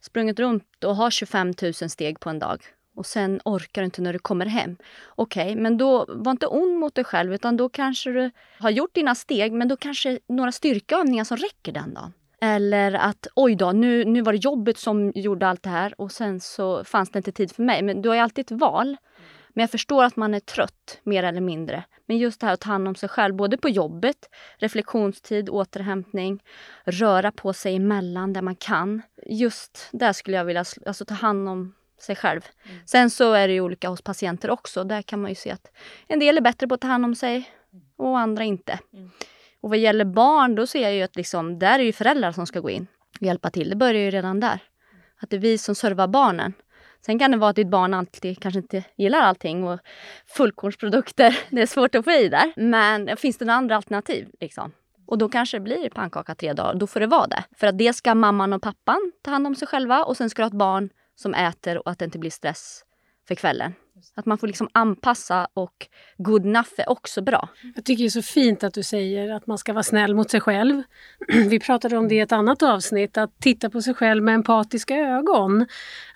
sprungit 0.00 0.38
runt 0.38 0.84
och 0.84 0.96
har 0.96 1.10
25 1.10 1.52
000 1.62 1.74
steg 1.74 2.20
på 2.20 2.30
en 2.30 2.38
dag 2.38 2.62
och 2.96 3.06
sen 3.06 3.40
orkar 3.44 3.82
du 3.82 3.84
inte 3.84 4.02
när 4.02 4.12
du 4.12 4.18
kommer 4.18 4.46
hem. 4.46 4.76
Okej, 5.06 5.42
okay, 5.44 5.62
men 5.62 5.76
då 5.76 6.04
var 6.08 6.32
inte 6.32 6.46
ond 6.46 6.78
mot 6.78 6.94
dig 6.94 7.04
själv 7.04 7.34
utan 7.34 7.56
då 7.56 7.68
kanske 7.68 8.10
du 8.10 8.30
har 8.58 8.70
gjort 8.70 8.94
dina 8.94 9.14
steg 9.14 9.52
men 9.52 9.68
då 9.68 9.76
kanske 9.76 10.18
några 10.26 10.52
styrkeövningar 10.52 11.24
som 11.24 11.36
räcker 11.36 11.72
den 11.72 11.94
dagen. 11.94 12.12
Eller 12.44 12.92
att 12.92 13.26
oj 13.34 13.54
då, 13.56 13.72
nu, 13.72 14.04
nu 14.04 14.22
var 14.22 14.32
det 14.32 14.38
jobbet 14.38 14.78
som 14.78 15.12
gjorde 15.14 15.48
allt 15.48 15.62
det 15.62 15.70
här 15.70 16.00
och 16.00 16.12
sen 16.12 16.40
så 16.40 16.84
fanns 16.84 17.10
det 17.10 17.18
inte 17.18 17.32
tid 17.32 17.52
för 17.52 17.62
mig. 17.62 17.82
Men 17.82 18.02
du 18.02 18.08
har 18.08 18.16
ju 18.16 18.22
alltid 18.22 18.44
ett 18.44 18.60
val. 18.60 18.96
Men 19.48 19.62
jag 19.62 19.70
förstår 19.70 20.04
att 20.04 20.16
man 20.16 20.34
är 20.34 20.40
trött, 20.40 21.00
mer 21.02 21.22
eller 21.22 21.40
mindre. 21.40 21.84
Men 22.06 22.18
just 22.18 22.40
det 22.40 22.46
här 22.46 22.54
att 22.54 22.60
ta 22.60 22.70
hand 22.70 22.88
om 22.88 22.94
sig 22.94 23.08
själv, 23.08 23.34
både 23.34 23.56
på 23.56 23.68
jobbet, 23.68 24.16
reflektionstid, 24.56 25.48
återhämtning, 25.48 26.42
röra 26.84 27.32
på 27.32 27.52
sig 27.52 27.76
emellan 27.76 28.32
där 28.32 28.42
man 28.42 28.56
kan. 28.56 29.02
Just 29.26 29.88
där 29.92 30.12
skulle 30.12 30.36
jag 30.36 30.44
vilja 30.44 30.64
alltså, 30.86 31.04
ta 31.04 31.14
hand 31.14 31.48
om 31.48 31.74
sig 32.00 32.16
själv. 32.16 32.40
Mm. 32.64 32.80
Sen 32.86 33.10
så 33.10 33.32
är 33.32 33.48
det 33.48 33.54
ju 33.54 33.60
olika 33.60 33.88
hos 33.88 34.02
patienter 34.02 34.50
också. 34.50 34.84
Där 34.84 35.02
kan 35.02 35.20
man 35.20 35.30
ju 35.30 35.34
se 35.34 35.50
att 35.50 35.70
en 36.06 36.18
del 36.18 36.36
är 36.36 36.42
bättre 36.42 36.68
på 36.68 36.74
att 36.74 36.80
ta 36.80 36.88
hand 36.88 37.04
om 37.04 37.14
sig 37.14 37.50
och 37.96 38.18
andra 38.18 38.44
inte. 38.44 38.78
Mm. 38.92 39.10
Och 39.64 39.70
vad 39.70 39.78
gäller 39.78 40.04
barn, 40.04 40.54
då 40.54 40.66
ser 40.66 40.82
jag 40.82 40.94
ju 40.94 41.02
att 41.02 41.16
liksom, 41.16 41.58
där 41.58 41.78
är 41.78 41.82
ju 41.82 41.92
föräldrar 41.92 42.32
som 42.32 42.46
ska 42.46 42.60
gå 42.60 42.70
in 42.70 42.86
och 43.20 43.26
hjälpa 43.26 43.50
till. 43.50 43.70
Det 43.70 43.76
börjar 43.76 44.02
ju 44.02 44.10
redan 44.10 44.40
där. 44.40 44.58
Att 45.20 45.30
det 45.30 45.36
är 45.36 45.40
vi 45.40 45.58
som 45.58 45.74
servar 45.74 46.08
barnen. 46.08 46.52
Sen 47.06 47.18
kan 47.18 47.30
det 47.30 47.36
vara 47.36 47.50
att 47.50 47.56
ditt 47.56 47.68
barn 47.68 47.94
alltid 47.94 48.40
kanske 48.40 48.60
inte 48.60 48.84
gillar 48.96 49.20
allting 49.20 49.64
och 49.64 49.80
fullkornsprodukter, 50.26 51.38
det 51.50 51.62
är 51.62 51.66
svårt 51.66 51.94
att 51.94 52.04
få 52.04 52.10
i 52.10 52.28
där. 52.28 52.52
Men 52.56 53.16
finns 53.16 53.38
det 53.38 53.44
några 53.44 53.56
andra 53.56 53.76
alternativ? 53.76 54.28
Liksom? 54.40 54.72
Och 55.06 55.18
då 55.18 55.28
kanske 55.28 55.56
det 55.56 55.60
blir 55.60 55.90
pannkaka 55.90 56.34
tre 56.34 56.52
dagar. 56.52 56.74
Då 56.74 56.86
får 56.86 57.00
det 57.00 57.06
vara 57.06 57.26
det. 57.26 57.44
För 57.56 57.66
att 57.66 57.78
det 57.78 57.92
ska 57.92 58.14
mamman 58.14 58.52
och 58.52 58.62
pappan 58.62 59.12
ta 59.22 59.30
hand 59.30 59.46
om 59.46 59.54
sig 59.54 59.68
själva 59.68 60.04
och 60.04 60.16
sen 60.16 60.30
ska 60.30 60.42
du 60.42 60.44
ha 60.44 60.48
ett 60.48 60.58
barn 60.58 60.90
som 61.14 61.34
äter 61.34 61.78
och 61.78 61.90
att 61.90 61.98
det 61.98 62.04
inte 62.04 62.18
blir 62.18 62.30
stress 62.30 62.84
för 63.28 63.34
kvällen. 63.34 63.74
Att 64.14 64.26
man 64.26 64.38
får 64.38 64.46
liksom 64.46 64.68
anpassa 64.72 65.48
och 65.54 65.86
good 66.16 66.46
enough 66.46 66.68
är 66.76 66.88
också 66.88 67.22
bra. 67.22 67.48
Jag 67.74 67.84
tycker 67.84 68.02
det 68.04 68.08
är 68.08 68.10
så 68.10 68.22
fint 68.22 68.64
att 68.64 68.74
du 68.74 68.82
säger 68.82 69.32
att 69.32 69.46
man 69.46 69.58
ska 69.58 69.72
vara 69.72 69.82
snäll 69.82 70.14
mot 70.14 70.30
sig 70.30 70.40
själv. 70.40 70.82
Vi 71.48 71.60
pratade 71.60 71.96
om 71.96 72.08
det 72.08 72.14
i 72.14 72.20
ett 72.20 72.32
annat 72.32 72.62
avsnitt, 72.62 73.18
att 73.18 73.38
titta 73.40 73.70
på 73.70 73.82
sig 73.82 73.94
själv 73.94 74.22
med 74.22 74.34
empatiska 74.34 74.96
ögon. 74.96 75.66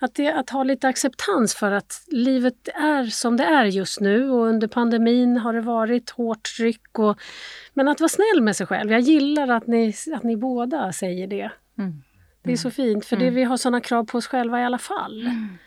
Att, 0.01 0.15
det, 0.15 0.33
att 0.33 0.51
ha 0.51 0.63
lite 0.63 0.89
acceptans 0.89 1.55
för 1.55 1.73
att 1.73 2.05
livet 2.07 2.69
är 2.75 3.05
som 3.05 3.37
det 3.37 3.45
är 3.45 3.65
just 3.65 4.01
nu 4.01 4.31
och 4.31 4.47
under 4.47 4.69
pandemin 4.69 5.37
har 5.37 5.53
det 5.53 5.61
varit 5.61 6.11
hårt 6.11 6.43
tryck. 6.57 6.99
Och, 6.99 7.19
men 7.75 7.89
att 7.89 8.01
vara 8.01 8.09
snäll 8.09 8.43
med 8.43 8.57
sig 8.57 8.67
själv. 8.67 8.93
Jag 8.93 9.01
gillar 9.01 9.49
att 9.49 9.67
ni, 9.67 9.95
att 10.15 10.23
ni 10.23 10.37
båda 10.37 10.93
säger 10.93 11.27
det. 11.27 11.51
Mm. 11.79 12.03
Det 12.43 12.53
är 12.53 12.57
så 12.57 12.71
fint, 12.71 13.05
för 13.05 13.17
det, 13.17 13.23
mm. 13.23 13.35
vi 13.35 13.45
har 13.45 13.57
sådana 13.57 13.81
krav 13.81 14.05
på 14.05 14.19
oss 14.19 14.27
själva 14.27 14.61
i 14.61 14.65
alla 14.65 14.79
fall. 14.79 15.21
Mm. 15.21 15.59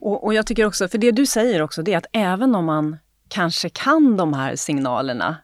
Och, 0.00 0.24
och 0.24 0.34
jag 0.34 0.46
tycker 0.46 0.66
också, 0.66 0.88
för 0.88 0.98
det 0.98 1.10
du 1.10 1.26
säger 1.26 1.62
också, 1.62 1.82
det 1.82 1.92
är 1.92 1.98
att 1.98 2.06
även 2.12 2.54
om 2.54 2.64
man 2.64 2.96
kanske 3.28 3.68
kan 3.68 4.16
de 4.16 4.32
här 4.32 4.56
signalerna 4.56 5.36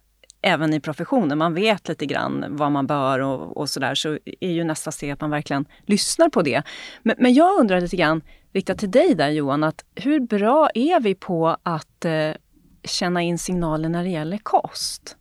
även 0.42 0.74
i 0.74 0.80
professionen, 0.80 1.38
man 1.38 1.54
vet 1.54 1.88
lite 1.88 2.06
grann 2.06 2.44
vad 2.48 2.72
man 2.72 2.86
bör 2.86 3.18
och, 3.18 3.56
och 3.56 3.70
sådär, 3.70 3.94
så 3.94 4.18
är 4.40 4.50
ju 4.50 4.64
nästa 4.64 4.92
steg 4.92 5.10
att 5.10 5.20
man 5.20 5.30
verkligen 5.30 5.64
lyssnar 5.86 6.28
på 6.28 6.42
det. 6.42 6.62
Men, 7.02 7.16
men, 7.18 7.34
jag 7.34 7.60
undrar 7.60 7.80
lite 7.80 7.96
grann, 7.96 8.22
riktat 8.52 8.78
till 8.78 8.90
dig 8.90 9.14
där 9.14 9.28
Johan, 9.28 9.64
att 9.64 9.84
hur 9.94 10.20
bra 10.20 10.70
är 10.74 11.00
vi 11.00 11.14
på 11.14 11.56
att 11.62 12.04
eh, 12.04 12.32
känna 12.84 13.22
in 13.22 13.38
signaler 13.38 13.88
när 13.88 14.04
det 14.04 14.10
gäller 14.10 14.38
kost? 14.38 15.16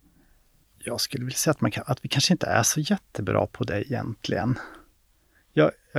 Jag 0.84 1.00
skulle 1.00 1.24
vilja 1.24 1.36
säga 1.36 1.52
att, 1.52 1.60
man 1.60 1.70
kan, 1.70 1.84
att 1.86 2.04
vi 2.04 2.08
kanske 2.08 2.34
inte 2.34 2.46
är 2.46 2.62
så 2.62 2.80
jättebra 2.80 3.46
på 3.46 3.64
det 3.64 3.90
egentligen. 3.90 4.58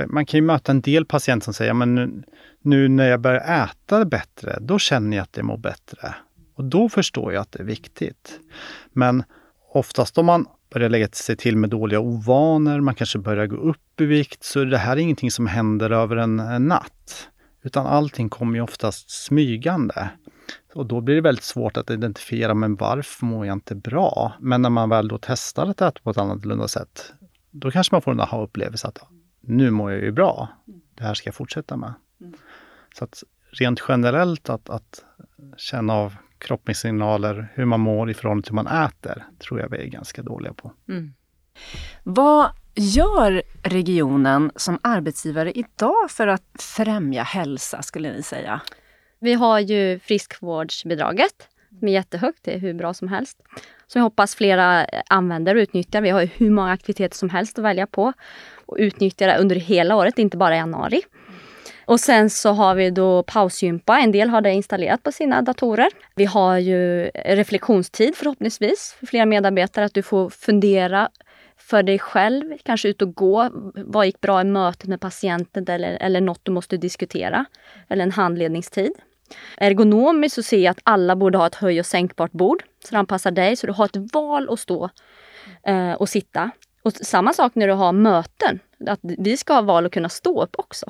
Man 0.06 0.26
kan 0.26 0.38
ju 0.38 0.42
möta 0.42 0.72
en 0.72 0.80
del 0.80 1.06
patienter 1.06 1.44
som 1.44 1.54
säger, 1.54 1.74
men 1.74 1.94
nu, 1.94 2.22
nu 2.62 2.88
när 2.88 3.08
jag 3.08 3.20
börjar 3.20 3.64
äta 3.64 4.04
bättre, 4.04 4.58
då 4.60 4.78
känner 4.78 5.16
jag 5.16 5.24
att 5.24 5.36
jag 5.36 5.46
mår 5.46 5.58
bättre. 5.58 6.14
Och 6.54 6.64
då 6.64 6.88
förstår 6.88 7.32
jag 7.32 7.40
att 7.40 7.52
det 7.52 7.60
är 7.60 7.64
viktigt. 7.64 8.40
Men 8.92 9.24
oftast 9.72 10.18
om 10.18 10.26
man 10.26 10.46
börjar 10.72 10.88
lägga 10.88 11.08
sig 11.08 11.36
till 11.36 11.56
med 11.56 11.70
dåliga 11.70 12.00
ovanor, 12.00 12.80
man 12.80 12.94
kanske 12.94 13.18
börjar 13.18 13.46
gå 13.46 13.56
upp 13.56 14.00
i 14.00 14.04
vikt, 14.04 14.44
så 14.44 14.64
det 14.64 14.78
här 14.78 14.96
är 14.96 15.00
ingenting 15.00 15.30
som 15.30 15.46
händer 15.46 15.90
över 15.90 16.16
en, 16.16 16.40
en 16.40 16.68
natt. 16.68 17.28
Utan 17.62 17.86
allting 17.86 18.28
kommer 18.28 18.54
ju 18.54 18.60
oftast 18.60 19.10
smygande. 19.10 20.08
Och 20.74 20.86
då 20.86 21.00
blir 21.00 21.14
det 21.14 21.20
väldigt 21.20 21.44
svårt 21.44 21.76
att 21.76 21.90
identifiera, 21.90 22.54
men 22.54 22.76
varför 22.76 23.26
mår 23.26 23.46
jag 23.46 23.56
inte 23.56 23.74
bra? 23.74 24.32
Men 24.40 24.62
när 24.62 24.70
man 24.70 24.88
väl 24.88 25.08
då 25.08 25.18
testar 25.22 25.66
att 25.66 25.80
äta 25.80 26.00
på 26.02 26.10
ett 26.10 26.18
annorlunda 26.18 26.68
sätt, 26.68 27.12
då 27.50 27.70
kanske 27.70 27.94
man 27.94 28.02
får 28.02 28.12
en 28.12 28.20
aha-upplevelse 28.20 28.88
att 28.88 28.98
nu 29.42 29.70
mår 29.70 29.92
jag 29.92 30.02
ju 30.02 30.12
bra. 30.12 30.48
Det 30.94 31.04
här 31.04 31.14
ska 31.14 31.28
jag 31.28 31.34
fortsätta 31.34 31.76
med. 31.76 31.94
Mm. 32.20 32.34
Så 32.94 33.04
att 33.04 33.22
rent 33.50 33.82
generellt 33.88 34.48
att, 34.48 34.70
att 34.70 35.04
känna 35.56 35.94
av 35.94 36.16
kroppssignaler, 36.38 37.52
hur 37.54 37.64
man 37.64 37.80
mår 37.80 38.10
i 38.10 38.14
förhållande 38.14 38.42
till 38.42 38.56
hur 38.56 38.62
man 38.62 38.84
äter, 38.86 39.24
tror 39.38 39.60
jag 39.60 39.68
vi 39.68 39.76
är 39.76 39.86
ganska 39.86 40.22
dåliga 40.22 40.52
på. 40.52 40.72
Mm. 40.88 41.14
Vad 42.02 42.50
gör 42.74 43.42
regionen 43.62 44.52
som 44.56 44.78
arbetsgivare 44.82 45.52
idag 45.52 46.10
för 46.10 46.26
att 46.26 46.62
främja 46.76 47.22
hälsa, 47.22 47.82
skulle 47.82 48.12
ni 48.12 48.22
säga? 48.22 48.60
Vi 49.18 49.34
har 49.34 49.58
ju 49.58 49.98
friskvårdsbidraget 49.98 51.48
som 51.78 51.88
är 51.88 51.92
jättehögt, 51.92 52.38
det 52.42 52.54
är 52.54 52.58
hur 52.58 52.74
bra 52.74 52.94
som 52.94 53.08
helst. 53.08 53.42
Som 53.86 53.98
jag 53.98 54.04
hoppas 54.04 54.34
flera 54.34 54.86
använder 55.08 55.54
och 55.54 55.60
utnyttjar. 55.60 56.00
Vi 56.00 56.10
har 56.10 56.24
hur 56.24 56.50
många 56.50 56.72
aktiviteter 56.72 57.16
som 57.16 57.30
helst 57.30 57.58
att 57.58 57.64
välja 57.64 57.86
på 57.86 58.12
och 58.66 58.76
utnyttja 58.78 59.26
det 59.26 59.38
under 59.38 59.56
hela 59.56 59.96
året, 59.96 60.18
inte 60.18 60.36
bara 60.36 60.54
i 60.54 60.58
januari. 60.58 61.02
Och 61.84 62.00
sen 62.00 62.30
så 62.30 62.52
har 62.52 62.74
vi 62.74 62.90
då 62.90 63.22
pausgympa. 63.22 63.98
En 63.98 64.12
del 64.12 64.28
har 64.28 64.40
det 64.40 64.52
installerat 64.52 65.02
på 65.02 65.12
sina 65.12 65.42
datorer. 65.42 65.88
Vi 66.14 66.24
har 66.24 66.58
ju 66.58 67.10
reflektionstid 67.14 68.16
förhoppningsvis 68.16 68.96
för 68.98 69.06
flera 69.06 69.26
medarbetare. 69.26 69.84
Att 69.84 69.94
du 69.94 70.02
får 70.02 70.30
fundera 70.30 71.08
för 71.56 71.82
dig 71.82 71.98
själv, 71.98 72.56
kanske 72.62 72.88
ut 72.88 73.02
och 73.02 73.14
gå. 73.14 73.50
Vad 73.74 74.06
gick 74.06 74.20
bra 74.20 74.40
i 74.40 74.44
mötet 74.44 74.88
med 74.88 75.00
patienten 75.00 75.68
eller, 75.68 75.98
eller 76.00 76.20
något 76.20 76.40
du 76.42 76.52
måste 76.52 76.76
diskutera? 76.76 77.44
Eller 77.88 78.02
en 78.02 78.12
handledningstid. 78.12 78.92
Ergonomiskt 79.56 80.34
så 80.34 80.42
ser 80.42 80.58
jag 80.58 80.70
att 80.70 80.80
alla 80.82 81.16
borde 81.16 81.38
ha 81.38 81.46
ett 81.46 81.54
höj 81.54 81.80
och 81.80 81.86
sänkbart 81.86 82.32
bord 82.32 82.62
Så 82.84 82.90
det 82.90 82.98
anpassar 82.98 83.30
dig 83.30 83.56
så 83.56 83.66
du 83.66 83.72
har 83.72 83.84
ett 83.84 84.14
val 84.14 84.48
att 84.50 84.60
stå 84.60 84.90
eh, 85.66 85.92
och 85.92 86.08
sitta. 86.08 86.50
Och 86.82 86.92
samma 86.92 87.32
sak 87.32 87.54
när 87.54 87.66
du 87.68 87.72
har 87.72 87.92
möten, 87.92 88.60
att 88.86 89.00
vi 89.02 89.36
ska 89.36 89.54
ha 89.54 89.62
val 89.62 89.86
att 89.86 89.92
kunna 89.92 90.08
stå 90.08 90.42
upp 90.42 90.54
också. 90.58 90.86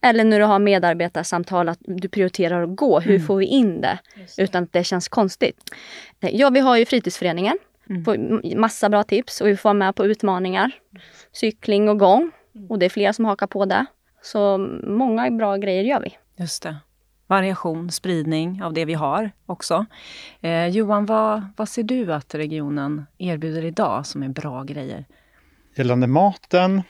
Eller 0.00 0.24
när 0.24 0.38
du 0.38 0.44
har 0.44 0.58
medarbetarsamtal, 0.58 1.68
att 1.68 1.78
du 1.80 2.08
prioriterar 2.08 2.62
att 2.62 2.76
gå. 2.76 3.00
Hur 3.00 3.14
mm. 3.14 3.26
får 3.26 3.36
vi 3.36 3.46
in 3.46 3.80
det 3.80 3.98
utan 4.38 4.62
att 4.62 4.72
det 4.72 4.84
känns 4.84 5.08
konstigt? 5.08 5.56
Ja, 6.20 6.50
vi 6.50 6.60
har 6.60 6.76
ju 6.76 6.84
fritidsföreningen 6.84 7.58
Mm. 7.90 8.04
Får 8.04 8.56
massa 8.56 8.88
bra 8.88 9.02
tips 9.02 9.40
och 9.40 9.46
vi 9.46 9.56
får 9.56 9.74
med 9.74 9.94
på 9.94 10.06
utmaningar. 10.06 10.70
Cykling 11.32 11.88
och 11.88 11.98
gång. 11.98 12.30
Och 12.68 12.78
det 12.78 12.86
är 12.86 12.90
flera 12.90 13.12
som 13.12 13.24
hakar 13.24 13.46
på 13.46 13.64
det. 13.64 13.86
Så 14.22 14.58
många 14.82 15.30
bra 15.30 15.56
grejer 15.56 15.82
gör 15.82 16.00
vi. 16.00 16.16
Just 16.36 16.62
det. 16.62 16.76
Variation, 17.26 17.90
spridning 17.90 18.62
av 18.62 18.72
det 18.72 18.84
vi 18.84 18.94
har 18.94 19.30
också. 19.46 19.86
Eh, 20.40 20.66
Johan, 20.66 21.06
vad, 21.06 21.46
vad 21.56 21.68
ser 21.68 21.82
du 21.82 22.12
att 22.12 22.34
regionen 22.34 23.06
erbjuder 23.18 23.64
idag 23.64 24.06
som 24.06 24.22
är 24.22 24.28
bra 24.28 24.62
grejer? 24.62 25.04
Gällande 25.76 26.06
maten 26.06 26.82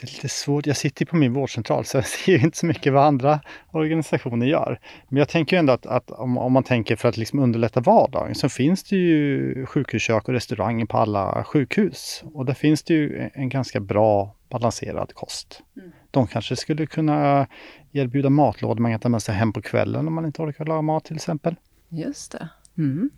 det 0.00 0.06
är 0.06 0.14
lite 0.14 0.28
svårt. 0.28 0.66
Jag 0.66 0.76
sitter 0.76 1.06
på 1.06 1.16
min 1.16 1.32
vårdcentral 1.32 1.84
så 1.84 1.96
jag 1.96 2.06
ser 2.24 2.44
inte 2.44 2.58
så 2.58 2.66
mycket 2.66 2.92
vad 2.92 3.04
andra 3.04 3.40
organisationer 3.70 4.46
gör. 4.46 4.80
Men 5.08 5.18
jag 5.18 5.28
tänker 5.28 5.56
ändå 5.58 5.72
att, 5.72 5.86
att 5.86 6.10
om, 6.10 6.38
om, 6.38 6.52
man 6.52 6.62
tänker 6.62 6.96
för 6.96 7.08
att 7.08 7.16
liksom 7.16 7.38
underlätta 7.38 7.80
vardagen 7.80 8.34
så 8.34 8.48
finns 8.48 8.84
det 8.84 8.96
ju 8.96 9.66
sjukhuskök 9.66 10.28
och 10.28 10.34
restauranger 10.34 10.86
på 10.86 10.98
alla 10.98 11.44
sjukhus. 11.44 12.24
Och 12.34 12.44
där 12.44 12.54
finns 12.54 12.82
det 12.82 12.94
ju 12.94 13.30
en 13.34 13.48
ganska 13.48 13.80
bra 13.80 14.34
balanserad 14.48 15.14
kost. 15.14 15.62
Mm. 15.76 15.92
De 16.10 16.26
kanske 16.26 16.56
skulle 16.56 16.86
kunna 16.86 17.46
erbjuda 17.92 18.30
matlådor 18.30 18.82
man 18.82 18.92
kan 18.92 19.00
ta 19.00 19.08
med 19.08 19.22
sig 19.22 19.34
hem 19.34 19.52
på 19.52 19.62
kvällen 19.62 20.08
om 20.08 20.14
man 20.14 20.26
inte 20.26 20.42
orkar 20.42 20.64
laga 20.64 20.82
mat 20.82 21.04
till 21.04 21.16
exempel. 21.16 21.56
Just 21.88 22.32
det. 22.32 22.48
Mm. 22.78 23.10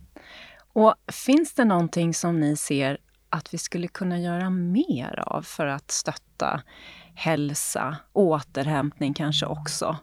Och 0.73 0.95
finns 1.25 1.53
det 1.53 1.65
någonting 1.65 2.13
som 2.13 2.39
ni 2.39 2.55
ser 2.55 2.97
att 3.29 3.53
vi 3.53 3.57
skulle 3.57 3.87
kunna 3.87 4.19
göra 4.19 4.49
mer 4.49 5.23
av 5.25 5.41
för 5.41 5.67
att 5.67 5.91
stötta 5.91 6.61
hälsa, 7.15 7.97
återhämtning 8.13 9.13
kanske 9.13 9.45
också, 9.45 9.97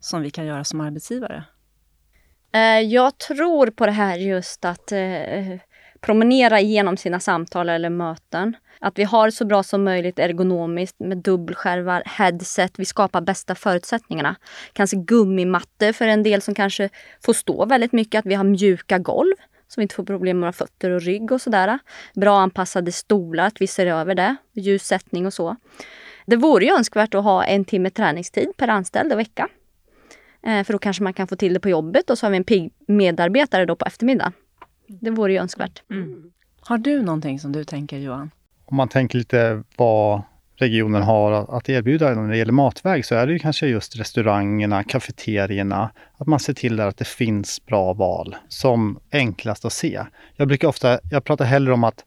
som 0.00 0.22
vi 0.22 0.30
kan 0.30 0.46
göra 0.46 0.64
som 0.64 0.80
arbetsgivare? 0.80 1.44
Eh, 2.52 2.80
jag 2.80 3.18
tror 3.18 3.70
på 3.70 3.86
det 3.86 3.92
här 3.92 4.16
just 4.16 4.64
att 4.64 4.92
eh, 4.92 5.58
promenera 6.00 6.60
igenom 6.60 6.96
sina 6.96 7.20
samtal 7.20 7.68
eller 7.68 7.90
möten. 7.90 8.56
Att 8.80 8.98
vi 8.98 9.04
har 9.04 9.30
så 9.30 9.44
bra 9.44 9.62
som 9.62 9.84
möjligt 9.84 10.18
ergonomiskt 10.18 11.00
med 11.00 11.18
dubbelskärvar, 11.18 12.02
headset. 12.06 12.72
Vi 12.78 12.84
skapar 12.84 13.20
bästa 13.20 13.54
förutsättningarna. 13.54 14.36
Kanske 14.72 14.96
gummimatte 14.96 15.92
för 15.92 16.08
en 16.08 16.22
del 16.22 16.42
som 16.42 16.54
kanske 16.54 16.88
får 17.24 17.32
stå 17.32 17.66
väldigt 17.66 17.92
mycket. 17.92 18.18
Att 18.18 18.26
vi 18.26 18.34
har 18.34 18.44
mjuka 18.44 18.98
golv 18.98 19.34
så 19.68 19.80
vi 19.80 19.82
inte 19.82 19.94
får 19.94 20.04
problem 20.04 20.40
med 20.40 20.46
våra 20.46 20.52
fötter 20.52 20.90
och 20.90 21.02
rygg 21.02 21.32
och 21.32 21.40
sådär. 21.40 21.78
Bra 22.14 22.40
anpassade 22.40 22.92
stolar, 22.92 23.46
att 23.46 23.60
vi 23.60 23.66
ser 23.66 23.86
över 23.86 24.14
det. 24.14 24.36
Ljussättning 24.52 25.26
och 25.26 25.34
så. 25.34 25.56
Det 26.26 26.36
vore 26.36 26.64
ju 26.64 26.72
önskvärt 26.72 27.14
att 27.14 27.24
ha 27.24 27.44
en 27.44 27.64
timme 27.64 27.90
träningstid 27.90 28.48
per 28.56 28.68
anställd 28.68 29.12
och 29.12 29.18
vecka. 29.18 29.48
Eh, 30.46 30.64
för 30.64 30.72
då 30.72 30.78
kanske 30.78 31.02
man 31.02 31.12
kan 31.12 31.26
få 31.26 31.36
till 31.36 31.54
det 31.54 31.60
på 31.60 31.68
jobbet 31.68 32.10
och 32.10 32.18
så 32.18 32.26
har 32.26 32.30
vi 32.30 32.36
en 32.36 32.44
pigg 32.44 32.72
medarbetare 32.86 33.66
då 33.66 33.76
på 33.76 33.84
eftermiddagen. 33.84 34.32
Det 34.88 35.10
vore 35.10 35.32
ju 35.32 35.38
önskvärt. 35.38 35.82
Mm. 35.90 36.32
Har 36.60 36.78
du 36.78 37.02
någonting 37.02 37.40
som 37.40 37.52
du 37.52 37.64
tänker 37.64 37.98
Johan? 37.98 38.30
Om 38.64 38.76
man 38.76 38.88
tänker 38.88 39.18
lite 39.18 39.62
vad 39.76 40.22
regionen 40.56 41.02
har 41.02 41.56
att 41.56 41.68
erbjuda 41.68 42.14
när 42.14 42.28
det 42.28 42.36
gäller 42.36 42.52
matväg 42.52 43.04
så 43.04 43.14
är 43.14 43.26
det 43.26 43.32
ju 43.32 43.38
kanske 43.38 43.66
just 43.66 43.96
restaurangerna, 43.96 44.84
kafeterierna, 44.84 45.90
att 46.16 46.26
man 46.26 46.40
ser 46.40 46.54
till 46.54 46.80
att 46.80 46.96
det 46.96 47.06
finns 47.06 47.66
bra 47.66 47.92
val 47.92 48.36
som 48.48 49.00
enklast 49.12 49.64
att 49.64 49.72
se. 49.72 50.00
Jag 50.36 50.48
brukar 50.48 50.68
ofta, 50.68 51.00
jag 51.10 51.24
pratar 51.24 51.44
hellre 51.44 51.72
om 51.72 51.84
att 51.84 52.04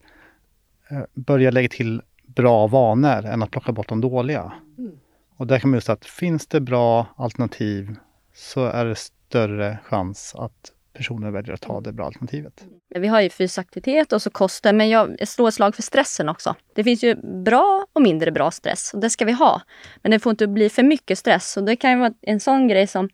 eh, 0.90 1.02
börja 1.14 1.50
lägga 1.50 1.68
till 1.68 2.02
bra 2.26 2.66
vanor 2.66 3.24
än 3.26 3.42
att 3.42 3.50
plocka 3.50 3.72
bort 3.72 3.88
de 3.88 4.00
dåliga. 4.00 4.52
Mm. 4.78 4.92
Och 5.36 5.46
där 5.46 5.58
kan 5.58 5.70
man 5.70 5.76
just 5.76 5.88
att 5.88 6.04
finns 6.04 6.46
det 6.46 6.60
bra 6.60 7.06
alternativ 7.16 7.96
så 8.34 8.64
är 8.64 8.84
det 8.84 8.94
större 8.94 9.78
chans 9.84 10.34
att 10.38 10.72
personer 11.02 11.30
väljer 11.30 11.54
att 11.54 11.60
ta 11.60 11.80
det 11.80 11.92
bra 11.92 12.06
alternativet. 12.06 12.62
Mm. 12.62 13.02
Vi 13.02 13.08
har 13.08 13.20
ju 13.20 13.30
fysisk 13.30 13.58
aktivitet 13.58 14.12
och 14.12 14.22
så 14.22 14.30
kosten, 14.30 14.76
men 14.76 14.88
jag 14.88 15.28
slår 15.28 15.48
ett 15.48 15.54
slag 15.54 15.74
för 15.74 15.82
stressen 15.82 16.28
också. 16.28 16.54
Det 16.74 16.84
finns 16.84 17.04
ju 17.04 17.14
bra 17.44 17.86
och 17.92 18.02
mindre 18.02 18.30
bra 18.30 18.50
stress 18.50 18.94
och 18.94 19.00
det 19.00 19.10
ska 19.10 19.24
vi 19.24 19.32
ha. 19.32 19.60
Men 20.02 20.10
det 20.10 20.18
får 20.18 20.30
inte 20.30 20.46
bli 20.46 20.68
för 20.68 20.82
mycket 20.82 21.18
stress 21.18 21.56
och 21.56 21.64
det 21.64 21.76
kan 21.76 21.90
ju 21.90 21.98
vara 21.98 22.12
en 22.22 22.40
sån 22.40 22.68
grej 22.68 22.86
som 22.86 23.08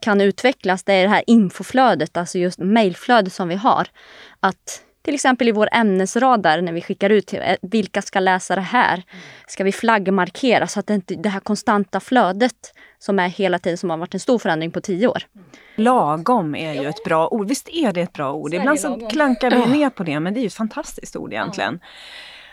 kan 0.00 0.20
utvecklas. 0.20 0.84
Det 0.84 0.92
är 0.92 1.02
det 1.02 1.08
här 1.08 1.24
infoflödet, 1.26 2.16
alltså 2.16 2.38
just 2.38 2.58
mejlflödet 2.58 3.32
som 3.32 3.48
vi 3.48 3.54
har. 3.54 3.86
Att 4.40 4.82
till 5.02 5.14
exempel 5.14 5.48
i 5.48 5.52
vår 5.52 5.68
ämnesradar 5.72 6.62
när 6.62 6.72
vi 6.72 6.80
skickar 6.80 7.10
ut 7.10 7.26
till 7.26 7.38
eh, 7.38 7.56
vilka 7.62 8.02
ska 8.02 8.20
läsa 8.20 8.54
det 8.54 8.60
här. 8.60 9.02
Ska 9.46 9.64
vi 9.64 9.72
flaggmarkera 9.72 10.66
så 10.66 10.80
att 10.80 10.86
det 10.86 10.94
inte 10.94 11.14
det 11.14 11.28
här 11.28 11.40
konstanta 11.40 12.00
flödet 12.00 12.72
som 12.98 13.18
är 13.18 13.28
hela 13.28 13.58
tiden 13.58 13.78
som 13.78 13.90
har 13.90 13.96
varit 13.96 14.14
en 14.14 14.20
stor 14.20 14.38
förändring 14.38 14.70
på 14.70 14.80
tio 14.80 15.08
år. 15.08 15.22
Lagom 15.76 16.54
är 16.54 16.82
ju 16.82 16.88
ett 16.88 17.04
bra 17.04 17.28
ord. 17.28 17.48
Visst 17.48 17.68
är 17.68 17.92
det 17.92 18.00
ett 18.00 18.12
bra 18.12 18.32
ord? 18.32 18.54
Ibland 18.54 18.80
så 18.80 19.08
klankar 19.08 19.50
vi 19.50 19.78
ner 19.78 19.90
på 19.90 20.02
det 20.02 20.20
men 20.20 20.34
det 20.34 20.40
är 20.40 20.42
ju 20.42 20.46
ett 20.46 20.54
fantastiskt 20.54 21.16
ord 21.16 21.32
egentligen. 21.32 21.80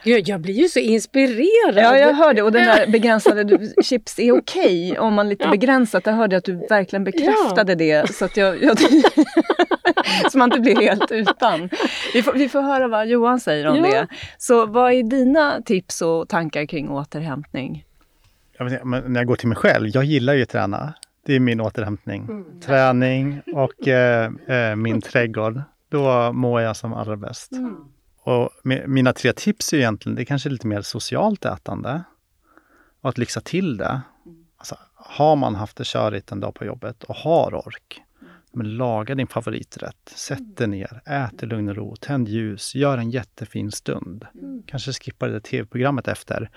Jag 0.03 0.41
blir 0.41 0.53
ju 0.53 0.69
så 0.69 0.79
inspirerad. 0.79 1.85
Ja, 1.85 1.97
jag 1.97 2.13
hörde. 2.13 2.41
Och 2.41 2.51
den 2.51 2.65
där 2.65 2.87
begränsade 2.87 3.69
chips 3.83 4.19
är 4.19 4.31
okej 4.31 4.91
okay, 4.91 4.97
om 4.97 5.13
man 5.13 5.29
lite 5.29 5.43
ja. 5.43 5.51
begränsat. 5.51 6.05
Jag 6.05 6.13
hörde 6.13 6.37
att 6.37 6.43
du 6.43 6.67
verkligen 6.69 7.03
bekräftade 7.03 7.71
ja. 7.71 8.01
det. 8.01 8.13
Så 8.13 8.25
att 8.25 8.37
jag, 8.37 8.63
jag 8.63 8.77
så 10.31 10.37
man 10.37 10.51
inte 10.51 10.59
blir 10.59 10.75
helt 10.75 11.11
utan. 11.11 11.69
Vi 12.13 12.23
får, 12.23 12.33
vi 12.33 12.49
får 12.49 12.61
höra 12.61 12.87
vad 12.87 13.07
Johan 13.07 13.39
säger 13.39 13.67
om 13.67 13.75
ja. 13.75 13.83
det. 13.83 14.07
Så 14.37 14.65
vad 14.65 14.93
är 14.93 15.03
dina 15.03 15.61
tips 15.61 16.01
och 16.01 16.29
tankar 16.29 16.65
kring 16.65 16.89
återhämtning? 16.89 17.85
Jag 18.57 18.65
vet, 18.65 18.85
när 18.85 19.15
jag 19.15 19.27
går 19.27 19.35
till 19.35 19.47
mig 19.47 19.57
själv, 19.57 19.87
jag 19.93 20.03
gillar 20.03 20.33
ju 20.33 20.43
att 20.43 20.49
träna. 20.49 20.93
Det 21.25 21.33
är 21.33 21.39
min 21.39 21.61
återhämtning. 21.61 22.23
Mm. 22.23 22.59
Träning 22.61 23.41
och 23.53 23.87
eh, 23.87 24.31
eh, 24.47 24.75
min 24.75 25.01
trädgård. 25.01 25.61
Då 25.89 26.33
mår 26.33 26.61
jag 26.61 26.75
som 26.75 26.93
allra 26.93 27.17
bäst. 27.17 27.51
Mm. 27.51 27.75
Och 28.23 28.49
mina 28.87 29.13
tre 29.13 29.33
tips 29.33 29.73
är 29.73 29.77
egentligen, 29.77 30.15
det 30.15 30.21
är 30.21 30.25
kanske 30.25 30.49
lite 30.49 30.67
mer 30.67 30.81
socialt 30.81 31.45
ätande. 31.45 32.03
Och 33.01 33.09
att 33.09 33.17
lyxa 33.17 33.41
till 33.41 33.77
det. 33.77 34.01
Alltså, 34.57 34.77
har 34.95 35.35
man 35.35 35.55
haft 35.55 35.77
det 35.77 35.87
körigt 35.87 36.31
en 36.31 36.39
dag 36.39 36.55
på 36.55 36.65
jobbet 36.65 37.03
och 37.03 37.15
har 37.15 37.55
ork, 37.55 38.01
men 38.51 38.77
laga 38.77 39.15
din 39.15 39.27
favoriträtt. 39.27 40.13
Sätt 40.15 40.57
dig 40.57 40.67
ner, 40.67 41.01
ät 41.05 41.43
i 41.43 41.45
lugn 41.45 41.69
och 41.69 41.75
ro, 41.75 41.95
tänd 41.95 42.27
ljus, 42.27 42.75
gör 42.75 42.97
en 42.97 43.11
jättefin 43.11 43.71
stund. 43.71 44.25
Mm. 44.33 44.63
Kanske 44.65 44.93
skippa 44.93 45.27
det 45.27 45.39
tv-programmet 45.39 46.07
efter 46.07 46.49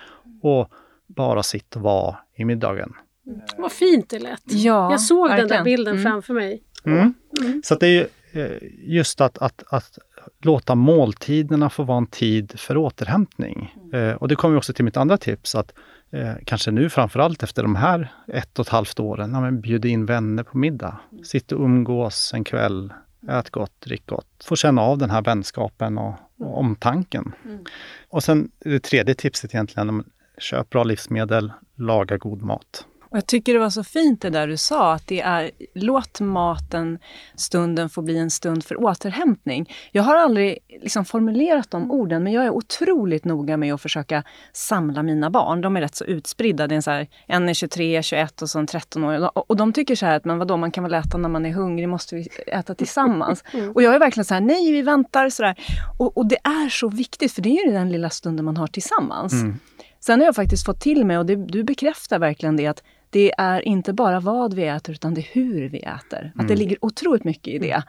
och 0.42 0.72
bara 1.06 1.42
sitt 1.42 1.76
och 1.76 1.82
vara 1.82 2.16
i 2.34 2.44
middagen. 2.44 2.92
Mm. 3.26 3.40
Vad 3.58 3.72
fint 3.72 4.10
det 4.10 4.18
lät! 4.18 4.42
Ja, 4.44 4.90
Jag 4.90 5.00
såg 5.00 5.28
verkligen. 5.28 5.48
den 5.48 5.58
där 5.58 5.64
bilden 5.64 5.94
mm. 5.94 6.02
framför 6.04 6.34
mig. 6.34 6.62
Mm. 6.84 7.14
Mm. 7.40 7.62
Så 7.64 7.74
det 7.74 7.86
är 7.86 8.08
eh, 8.32 8.50
just 8.84 9.20
att, 9.20 9.38
att, 9.38 9.62
att 9.66 9.98
låta 10.42 10.74
måltiderna 10.74 11.70
få 11.70 11.82
vara 11.82 11.98
en 11.98 12.06
tid 12.06 12.52
för 12.56 12.76
återhämtning. 12.76 13.74
Mm. 13.76 14.10
Eh, 14.10 14.14
och 14.14 14.28
det 14.28 14.36
kommer 14.36 14.56
också 14.56 14.72
till 14.72 14.84
mitt 14.84 14.96
andra 14.96 15.16
tips 15.16 15.54
att 15.54 15.72
eh, 16.10 16.32
kanske 16.44 16.70
nu 16.70 16.90
framförallt 16.90 17.42
efter 17.42 17.62
de 17.62 17.76
här 17.76 18.12
ett 18.28 18.58
och 18.58 18.66
ett 18.66 18.72
halvt 18.72 19.00
åren, 19.00 19.30
ja, 19.32 19.40
men 19.40 19.60
bjud 19.60 19.84
in 19.84 20.06
vänner 20.06 20.42
på 20.42 20.58
middag. 20.58 21.00
Mm. 21.12 21.24
Sitt 21.24 21.52
och 21.52 21.60
umgås 21.60 22.32
en 22.34 22.44
kväll, 22.44 22.92
ät 23.28 23.50
gott, 23.50 23.80
drick 23.80 24.06
gott. 24.06 24.44
Få 24.44 24.56
känna 24.56 24.82
av 24.82 24.98
den 24.98 25.10
här 25.10 25.22
vänskapen 25.22 25.98
och, 25.98 26.14
och 26.38 26.58
omtanken. 26.58 27.32
Mm. 27.44 27.64
Och 28.08 28.24
sen 28.24 28.50
det 28.58 28.80
tredje 28.80 29.14
tipset 29.14 29.54
egentligen, 29.54 30.04
köp 30.38 30.70
bra 30.70 30.84
livsmedel, 30.84 31.52
laga 31.76 32.16
god 32.16 32.42
mat. 32.42 32.86
Och 33.10 33.16
jag 33.16 33.26
tycker 33.26 33.52
det 33.52 33.58
var 33.58 33.70
så 33.70 33.84
fint 33.84 34.22
det 34.22 34.30
där 34.30 34.48
du 34.48 34.56
sa, 34.56 34.92
att 34.92 35.06
det 35.06 35.20
är 35.20 35.50
låt 35.74 36.20
maten, 36.20 36.98
stunden 37.34 37.88
få 37.88 38.02
bli 38.02 38.18
en 38.18 38.30
stund 38.30 38.64
för 38.64 38.82
återhämtning. 38.82 39.72
Jag 39.92 40.02
har 40.02 40.16
aldrig 40.16 40.58
liksom 40.82 41.04
formulerat 41.04 41.70
de 41.70 41.90
orden, 41.90 42.22
men 42.22 42.32
jag 42.32 42.44
är 42.44 42.50
otroligt 42.50 43.24
noga 43.24 43.56
med 43.56 43.74
att 43.74 43.82
försöka 43.82 44.22
samla 44.52 45.02
mina 45.02 45.30
barn. 45.30 45.60
De 45.60 45.76
är 45.76 45.80
rätt 45.80 45.94
så 45.94 46.04
utspridda. 46.04 46.66
Det 46.66 46.74
är 46.74 46.76
en, 46.76 46.82
så 46.82 46.90
här, 46.90 47.06
en 47.26 47.48
är 47.48 47.54
23, 47.54 48.02
21 48.02 48.42
och 48.42 48.50
så 48.50 48.58
en 48.58 48.66
13 48.66 49.04
år. 49.04 49.30
Och 49.50 49.56
de 49.56 49.72
tycker 49.72 49.94
så 49.94 50.06
här 50.06 50.16
att 50.16 50.24
men 50.24 50.38
vadå, 50.38 50.56
man 50.56 50.70
kan 50.70 50.84
väl 50.84 50.94
äta 50.94 51.18
när 51.18 51.28
man 51.28 51.46
är 51.46 51.52
hungrig, 51.52 51.88
måste 51.88 52.14
vi 52.14 52.28
äta 52.46 52.74
tillsammans? 52.74 53.44
Mm. 53.56 53.72
Och 53.72 53.82
jag 53.82 53.94
är 53.94 53.98
verkligen 53.98 54.24
så 54.24 54.34
här, 54.34 54.40
nej 54.40 54.72
vi 54.72 54.82
väntar. 54.82 55.30
Så 55.30 55.54
och, 55.98 56.18
och, 56.18 56.26
det 56.26 56.36
är 56.36 56.68
så 56.68 56.88
viktigt, 56.88 57.32
för 57.32 57.42
det 57.42 57.48
är 57.48 57.66
ju 57.66 57.72
den 57.72 57.92
lilla 57.92 58.10
stunden 58.10 58.44
man 58.44 58.56
har 58.56 58.66
tillsammans. 58.66 59.32
Mm. 59.32 59.58
Sen 60.06 60.20
har 60.20 60.26
jag 60.26 60.34
faktiskt 60.34 60.66
fått 60.66 60.80
till 60.80 61.04
mig, 61.04 61.18
och 61.18 61.26
det, 61.26 61.36
du 61.36 61.64
bekräftar 61.64 62.18
verkligen 62.18 62.56
det, 62.56 62.66
att 62.66 62.82
det 63.10 63.32
är 63.38 63.68
inte 63.68 63.92
bara 63.92 64.20
vad 64.20 64.54
vi 64.54 64.66
äter, 64.66 64.92
utan 64.92 65.14
det 65.14 65.20
är 65.20 65.28
hur 65.32 65.68
vi 65.68 65.78
äter. 65.78 66.18
Mm. 66.18 66.30
Att 66.34 66.48
det 66.48 66.54
mm. 66.54 66.58
ligger 66.58 66.84
otroligt 66.84 67.24
mycket 67.24 67.54
i 67.54 67.58
det. 67.58 67.82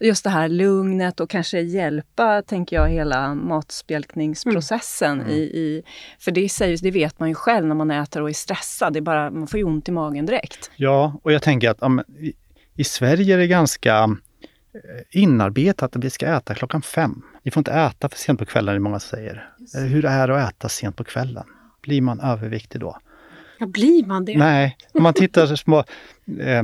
Just 0.00 0.24
det 0.24 0.30
här 0.30 0.48
lugnet 0.48 1.20
och 1.20 1.30
kanske 1.30 1.60
hjälpa, 1.60 2.42
tänker 2.42 2.76
jag, 2.76 2.88
hela 2.88 3.34
matspjälkningsprocessen. 3.34 5.20
Mm. 5.20 5.32
I, 5.32 5.40
i, 5.40 5.82
för 6.18 6.30
det, 6.30 6.48
sägs, 6.48 6.80
det 6.80 6.90
vet 6.90 7.20
man 7.20 7.28
ju 7.28 7.34
själv 7.34 7.66
när 7.66 7.74
man 7.74 7.90
äter 7.90 8.22
och 8.22 8.28
är 8.28 8.34
stressad. 8.34 8.92
Det 8.92 8.98
är 8.98 9.00
bara, 9.00 9.30
man 9.30 9.46
får 9.46 9.58
ju 9.58 9.64
ont 9.64 9.88
i 9.88 9.92
magen 9.92 10.26
direkt. 10.26 10.70
Ja, 10.76 11.20
och 11.22 11.32
jag 11.32 11.42
tänker 11.42 11.70
att 11.70 11.82
um, 11.82 12.02
i, 12.18 12.32
i 12.76 12.84
Sverige 12.84 13.34
är 13.34 13.38
det 13.38 13.46
ganska 13.46 14.02
eh, 14.74 15.20
inarbetat 15.22 15.96
att 15.96 16.04
vi 16.04 16.10
ska 16.10 16.26
äta 16.26 16.54
klockan 16.54 16.82
fem. 16.82 17.22
Vi 17.42 17.50
får 17.50 17.60
inte 17.60 17.72
äta 17.72 18.08
för 18.08 18.18
sent 18.18 18.38
på 18.38 18.44
kvällen, 18.44 18.82
många 18.82 19.00
säger. 19.00 19.50
Hur 19.74 20.04
är 20.04 20.28
det 20.28 20.44
att 20.44 20.54
äta 20.54 20.68
sent 20.68 20.96
på 20.96 21.04
kvällen? 21.04 21.44
Blir 21.84 22.00
man 22.00 22.20
överviktig 22.20 22.80
då? 22.80 22.98
Ja, 23.58 23.66
blir 23.66 24.06
man 24.06 24.24
det? 24.24 24.38
Nej, 24.38 24.76
om 24.92 25.02
man 25.02 25.14
tittar 25.14 25.46
så 25.46 25.56
små, 25.56 25.78
eh, 26.40 26.62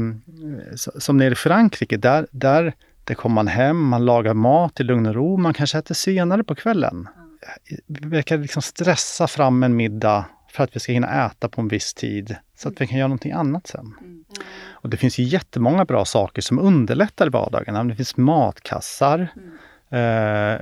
som 0.77 1.17
nere 1.17 1.33
i 1.33 1.35
Frankrike, 1.35 1.97
där, 1.97 2.27
där, 2.31 2.75
Det 3.05 3.15
kommer 3.15 3.35
man 3.35 3.49
hem, 3.49 3.89
man 3.89 4.05
lagar 4.05 4.35
mat 4.35 4.81
i 4.81 4.85
lugn 4.85 5.07
och 5.07 5.15
ro, 5.15 5.37
man 5.37 5.55
kanske 5.55 5.79
äter 5.79 5.95
senare 5.95 6.45
på 6.45 6.55
kvällen. 6.55 7.09
Vi 7.87 8.09
verkar 8.09 8.39
liksom 8.39 8.63
stressa 8.63 9.27
fram 9.27 9.63
en 9.63 9.77
middag 9.77 10.25
för 10.49 10.65
att 10.65 10.77
vi 10.77 10.81
ska 10.81 10.93
hinna 10.93 11.27
äta 11.27 11.49
på 11.49 11.61
en 11.61 11.69
viss 11.69 11.95
tid 11.95 12.37
så 12.57 12.69
att 12.69 12.81
vi 12.81 12.87
kan 12.87 12.99
göra 12.99 13.09
någonting 13.09 13.33
annat 13.33 13.67
sen. 13.67 13.95
Och 14.71 14.91
det 14.91 14.97
finns 14.97 15.19
ju 15.19 15.23
jättemånga 15.23 15.85
bra 15.85 16.05
saker 16.05 16.43
som 16.43 16.59
underlättar 16.59 17.29
vardagen. 17.29 17.89
Det 17.89 17.97
finns 17.97 18.17
matkassar. 18.17 19.21
Eh, 19.21 19.27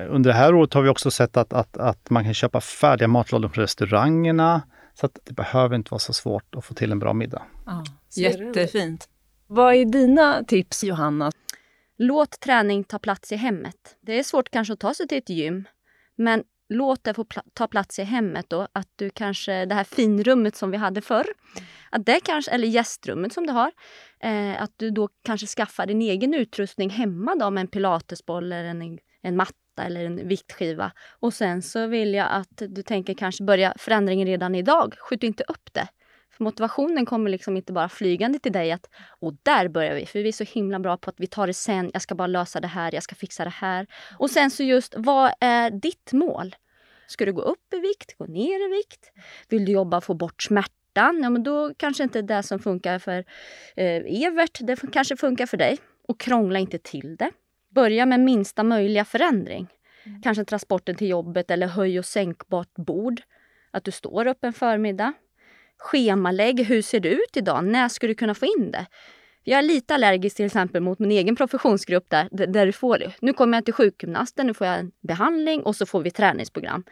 under 0.08 0.30
det 0.30 0.32
här 0.32 0.54
året 0.54 0.74
har 0.74 0.82
vi 0.82 0.88
också 0.88 1.10
sett 1.10 1.36
att, 1.36 1.52
att, 1.52 1.76
att 1.76 2.10
man 2.10 2.24
kan 2.24 2.34
köpa 2.34 2.60
färdiga 2.60 3.08
matlådor 3.08 3.48
på 3.48 3.60
restaurangerna. 3.60 4.62
Så 4.94 5.06
att 5.06 5.18
det 5.24 5.32
behöver 5.32 5.76
inte 5.76 5.90
vara 5.90 5.98
så 5.98 6.12
svårt 6.12 6.54
att 6.54 6.64
få 6.64 6.74
till 6.74 6.92
en 6.92 6.98
bra 6.98 7.12
middag. 7.12 7.42
Ja, 7.66 7.84
jättefint. 8.16 9.08
Vad 9.46 9.74
är 9.74 9.84
dina 9.84 10.44
tips 10.44 10.84
Johanna? 10.84 11.32
Låt 11.98 12.40
träning 12.40 12.84
ta 12.84 12.98
plats 12.98 13.32
i 13.32 13.36
hemmet. 13.36 13.96
Det 14.00 14.18
är 14.18 14.22
svårt 14.22 14.50
kanske 14.50 14.72
att 14.72 14.80
ta 14.80 14.94
sig 14.94 15.08
till 15.08 15.18
ett 15.18 15.28
gym, 15.28 15.64
men 16.16 16.44
låt 16.68 17.04
det 17.04 17.14
få 17.14 17.24
pl 17.24 17.38
ta 17.54 17.68
plats 17.68 17.98
i 17.98 18.02
hemmet 18.02 18.46
då. 18.48 18.68
Att 18.72 18.88
du 18.96 19.10
kanske, 19.10 19.64
det 19.64 19.74
här 19.74 19.84
finrummet 19.84 20.56
som 20.56 20.70
vi 20.70 20.76
hade 20.76 21.00
förr, 21.00 21.26
att 21.90 22.06
det 22.06 22.20
kanske, 22.20 22.50
eller 22.50 22.68
gästrummet 22.68 23.32
som 23.32 23.46
du 23.46 23.52
har, 23.52 23.70
eh, 24.20 24.62
att 24.62 24.72
du 24.76 24.90
då 24.90 25.08
kanske 25.24 25.46
skaffar 25.46 25.86
din 25.86 26.02
egen 26.02 26.34
utrustning 26.34 26.90
hemma 26.90 27.34
då 27.34 27.50
med 27.50 27.60
en 27.60 27.68
pilatesboll 27.68 28.52
eller 28.52 28.64
en, 28.64 28.98
en 29.22 29.36
matta 29.36 29.82
eller 29.82 30.04
en 30.04 30.28
viktskiva. 30.28 30.92
Och 31.20 31.34
sen 31.34 31.62
så 31.62 31.86
vill 31.86 32.14
jag 32.14 32.28
att 32.30 32.62
du 32.68 32.82
tänker 32.82 33.14
kanske 33.14 33.44
börja 33.44 33.74
förändringen 33.78 34.26
redan 34.26 34.54
idag. 34.54 34.94
Skjut 34.98 35.22
inte 35.22 35.44
upp 35.48 35.72
det. 35.72 35.88
För 36.38 36.44
motivationen 36.44 37.06
kommer 37.06 37.30
liksom 37.30 37.56
inte 37.56 37.72
bara 37.72 37.88
flygande 37.88 38.38
till 38.38 38.52
dig 38.52 38.72
att 38.72 38.90
och 39.20 39.34
där 39.42 39.68
börjar 39.68 39.94
vi, 39.94 40.06
för 40.06 40.18
vi 40.18 40.28
är 40.28 40.32
så 40.32 40.44
himla 40.44 40.78
bra 40.78 40.96
på 40.96 41.10
att 41.10 41.20
vi 41.20 41.26
tar 41.26 41.46
det 41.46 41.54
sen, 41.54 41.90
jag 41.92 42.02
ska 42.02 42.14
bara 42.14 42.26
lösa 42.26 42.60
det 42.60 42.68
här, 42.68 42.94
jag 42.94 43.02
ska 43.02 43.14
fixa 43.14 43.44
det 43.44 43.50
här. 43.50 43.86
Och 44.18 44.30
sen 44.30 44.50
så 44.50 44.62
just, 44.62 44.94
vad 44.96 45.32
är 45.40 45.70
ditt 45.70 46.12
mål? 46.12 46.56
Ska 47.06 47.24
du 47.24 47.32
gå 47.32 47.42
upp 47.42 47.74
i 47.74 47.80
vikt, 47.80 48.18
gå 48.18 48.26
ner 48.26 48.66
i 48.66 48.76
vikt? 48.76 49.12
Vill 49.48 49.64
du 49.64 49.72
jobba 49.72 49.96
och 49.96 50.04
få 50.04 50.14
bort 50.14 50.42
smärtan? 50.42 51.20
Ja, 51.22 51.30
men 51.30 51.42
då 51.42 51.74
kanske 51.76 52.02
inte 52.02 52.22
det 52.22 52.42
som 52.42 52.58
funkar 52.58 52.98
för 52.98 53.24
eh, 53.76 54.24
Evert, 54.24 54.58
det 54.60 54.92
kanske 54.92 55.16
funkar 55.16 55.46
för 55.46 55.56
dig. 55.56 55.78
Och 56.08 56.20
krångla 56.20 56.58
inte 56.58 56.78
till 56.78 57.16
det. 57.16 57.30
Börja 57.74 58.06
med 58.06 58.20
minsta 58.20 58.62
möjliga 58.62 59.04
förändring. 59.04 59.68
Mm. 60.04 60.22
Kanske 60.22 60.44
transporten 60.44 60.96
till 60.96 61.08
jobbet 61.08 61.50
eller 61.50 61.66
höj 61.66 61.98
och 61.98 62.04
sänkbart 62.04 62.74
bord. 62.74 63.20
Att 63.70 63.84
du 63.84 63.90
står 63.90 64.26
upp 64.26 64.44
en 64.44 64.52
förmiddag 64.52 65.12
schemalägg. 65.78 66.64
Hur 66.64 66.82
ser 66.82 67.00
det 67.00 67.08
ut 67.08 67.36
idag? 67.36 67.64
När 67.64 67.88
ska 67.88 68.06
du 68.06 68.14
kunna 68.14 68.34
få 68.34 68.46
in 68.46 68.70
det? 68.70 68.86
Jag 69.44 69.58
är 69.58 69.62
lite 69.62 69.94
allergisk 69.94 70.36
till 70.36 70.46
exempel 70.46 70.82
mot 70.82 70.98
min 70.98 71.10
egen 71.10 71.36
professionsgrupp 71.36 72.10
där, 72.10 72.28
där 72.30 72.66
du 72.66 72.72
får 72.72 72.98
det. 72.98 73.12
Nu 73.20 73.32
kommer 73.32 73.56
jag 73.56 73.64
till 73.64 73.74
sjukgymnasten, 73.74 74.46
nu 74.46 74.54
får 74.54 74.66
jag 74.66 74.78
en 74.78 74.92
behandling 75.00 75.62
och 75.62 75.76
så 75.76 75.86
får 75.86 76.00
vi 76.00 76.10
träningsprogram. 76.10 76.84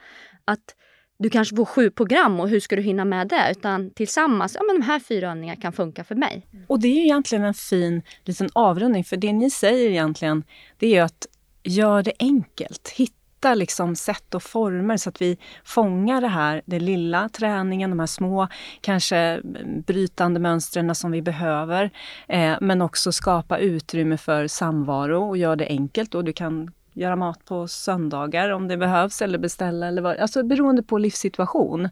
Att 0.45 0.77
du 1.19 1.31
kanske 1.31 1.57
får 1.57 1.65
sju 1.65 1.91
program 1.91 2.41
och 2.41 2.49
hur 2.49 2.61
ska 2.61 2.77
du 2.77 2.83
hinna 2.83 3.05
med 3.05 3.29
det? 3.29 3.51
Utan 3.51 3.91
tillsammans, 3.91 4.55
ja 4.55 4.63
men 4.67 4.81
de 4.81 4.87
här 4.87 5.01
fyra 5.01 5.31
övningarna 5.31 5.61
kan 5.61 5.73
funka 5.73 6.05
för 6.05 6.15
mig. 6.15 6.47
Mm. 6.53 6.65
Och 6.69 6.81
det 6.81 6.89
är 6.89 6.95
ju 6.95 7.03
egentligen 7.03 7.45
en 7.45 7.55
fin 7.55 8.03
liten 8.25 8.49
avrundning, 8.53 9.05
för 9.05 9.17
det 9.17 9.33
ni 9.33 9.51
säger 9.51 9.91
egentligen, 9.91 10.45
det 10.79 10.87
är 10.87 10.91
ju 10.91 11.01
att 11.01 11.27
gör 11.67 12.03
det 12.03 12.13
enkelt. 12.19 12.89
Hitta 12.89 13.55
liksom 13.55 13.97
sätt 13.97 14.35
och 14.35 14.43
former 14.43 14.97
så 14.97 15.09
att 15.09 15.23
vi 15.23 15.39
fångar 15.65 16.21
det 16.21 16.29
här, 16.29 16.63
den 16.67 16.85
lilla 16.85 17.29
träningen, 17.29 17.91
de 17.91 17.99
här 18.01 18.07
små 18.07 18.49
kanske 18.81 19.17
mm, 19.17 19.83
brytande 19.83 20.41
mönstren 20.41 20.95
som 20.95 21.11
vi 21.11 21.23
behöver. 21.23 21.91
Eh, 22.29 22.55
men 22.61 22.83
också 22.83 23.13
skapa 23.13 23.59
utrymme 23.59 24.17
för 24.17 24.47
samvaro 24.47 25.29
och 25.29 25.37
gör 25.37 25.57
det 25.57 25.67
enkelt. 25.67 26.15
Och 26.15 26.25
du 26.25 26.33
kan 26.33 26.71
göra 26.97 27.17
mat 27.17 27.45
på 27.45 27.69
söndagar 27.69 28.51
om 28.51 28.69
det 28.69 28.77
behövs 28.77 29.23
eller 29.23 29.39
beställa 29.39 29.87
eller 29.87 30.03
vad, 30.03 30.17
alltså 30.17 30.43
beroende 30.43 30.83
på 30.83 30.99
livssituation. 30.99 31.89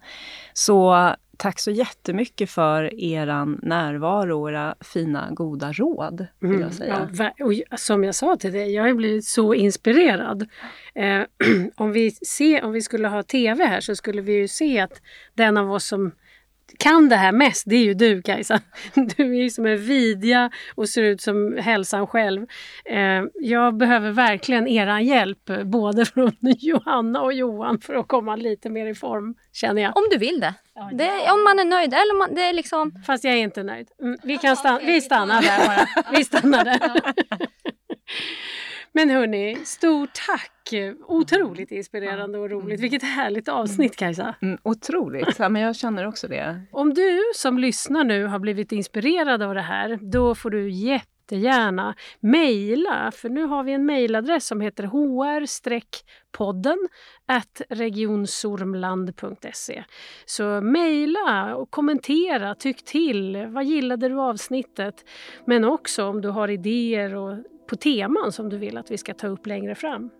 Så 0.53 1.15
Tack 1.37 1.61
så 1.61 1.71
jättemycket 1.71 2.51
för 2.51 3.01
er 3.01 3.27
närvaro 3.67 4.43
och 4.43 4.51
era 4.51 4.75
fina 4.81 5.29
goda 5.31 5.73
råd. 5.73 6.27
Vill 6.39 6.51
jag 6.51 6.61
mm. 6.61 6.73
säga. 6.73 7.09
Ja, 7.19 7.33
och 7.45 7.79
som 7.81 8.05
jag 8.05 8.15
sa 8.15 8.37
till 8.37 8.53
dig, 8.53 8.75
jag 8.75 8.83
har 8.83 8.95
blivit 8.95 9.25
så 9.25 9.55
inspirerad. 9.55 10.49
Eh, 10.95 11.23
om, 11.77 11.93
vi 11.93 12.11
se, 12.11 12.63
om 12.63 12.73
vi 12.73 12.83
skulle 12.83 13.09
ha 13.09 13.23
TV 13.23 13.65
här 13.65 13.81
så 13.81 13.97
skulle 13.97 14.23
vi 14.23 14.33
ju 14.33 14.49
se 14.49 14.81
att 14.81 15.03
den 15.35 15.57
av 15.57 15.73
oss 15.73 15.87
som 15.87 16.13
kan 16.79 17.09
det 17.09 17.17
här 17.17 17.33
mest, 17.33 17.65
det 17.67 17.77
är 17.77 17.85
ju 17.85 17.95
du 17.95 18.23
Kajsa. 18.23 18.61
Du 18.95 19.37
är 19.37 19.43
ju 19.43 19.51
som 19.51 19.67
en 19.67 19.79
vidja 19.79 20.51
och 20.75 20.89
ser 20.89 21.03
ut 21.03 21.23
som 21.23 21.59
hälsan 21.59 22.07
själv. 22.07 22.47
Eh, 22.85 23.23
jag 23.35 23.77
behöver 23.77 24.11
verkligen 24.11 24.69
er 24.69 24.99
hjälp, 24.99 25.51
både 25.65 26.05
från 26.05 26.33
Johanna 26.41 27.23
och 27.23 27.33
Johan, 27.33 27.81
för 27.81 27.95
att 27.95 28.09
komma 28.09 28.37
lite 28.37 28.71
mer 28.71 28.87
i 28.87 28.95
form, 28.95 29.35
känner 29.53 29.83
jag. 29.83 29.97
Om 29.97 30.05
du 30.11 30.19
vill 30.19 30.41
det. 30.41 30.55
det 30.93 31.31
om 31.31 31.45
man 31.45 31.59
är 31.59 31.65
nöjd. 31.65 31.95
Eller 31.95 32.19
man, 32.19 32.35
det 32.35 32.43
är 32.43 32.53
liksom... 32.53 33.03
Fast 33.07 33.25
jag 33.25 33.35
är 33.35 33.39
inte 33.39 33.63
nöjd. 33.63 33.89
Mm, 34.03 34.19
vi, 34.23 34.39
kan 34.39 34.57
stanna, 34.57 34.79
vi 34.79 35.01
stannar 35.01 35.43
där 35.43 35.67
bara. 35.67 35.87
Vi 36.17 36.25
stannar 36.25 36.65
där. 36.65 36.81
Men 38.97 39.11
hörni, 39.11 39.57
stort 39.65 40.11
tack! 40.27 40.73
Otroligt 41.07 41.71
inspirerande 41.71 42.39
och 42.39 42.51
roligt. 42.51 42.81
Vilket 42.81 43.03
härligt 43.03 43.49
avsnitt 43.49 43.97
Kajsa! 43.97 44.35
Mm, 44.43 44.59
otroligt! 44.63 45.39
Ja, 45.39 45.49
men 45.49 45.63
jag 45.63 45.77
känner 45.77 46.07
också 46.07 46.29
det. 46.29 46.63
Om 46.73 46.95
du 46.95 47.21
som 47.35 47.59
lyssnar 47.59 48.05
nu 48.05 48.27
har 48.27 48.39
blivit 48.39 48.73
inspirerad 48.73 49.43
av 49.43 49.55
det 49.55 49.61
här, 49.61 49.99
då 50.03 50.35
får 50.35 50.51
du 50.51 50.71
jättegärna 50.71 51.95
mejla, 52.21 53.11
för 53.15 53.29
nu 53.29 53.45
har 53.45 53.65
vi 53.65 53.73
en 53.73 53.87
mejladress 53.87 54.47
som 54.47 54.61
heter 54.61 54.85
hr-podden 54.85 56.79
regionsormland.se. 57.69 59.85
Så 60.25 60.61
mejla 60.61 61.57
och 61.57 61.71
kommentera, 61.71 62.55
tyck 62.55 62.85
till. 62.85 63.47
Vad 63.47 63.65
gillade 63.65 64.09
du 64.09 64.21
avsnittet? 64.21 65.05
Men 65.45 65.65
också 65.65 66.05
om 66.05 66.21
du 66.21 66.29
har 66.29 66.49
idéer 66.49 67.15
och 67.15 67.37
på 67.67 67.77
teman 67.77 68.33
som 68.33 68.49
du 68.49 68.59
vill 68.59 68.79
att 68.79 68.91
vi 68.91 68.99
ska 68.99 69.15
ta 69.15 69.27
upp 69.27 69.47
längre 69.47 69.75
fram. 69.75 70.11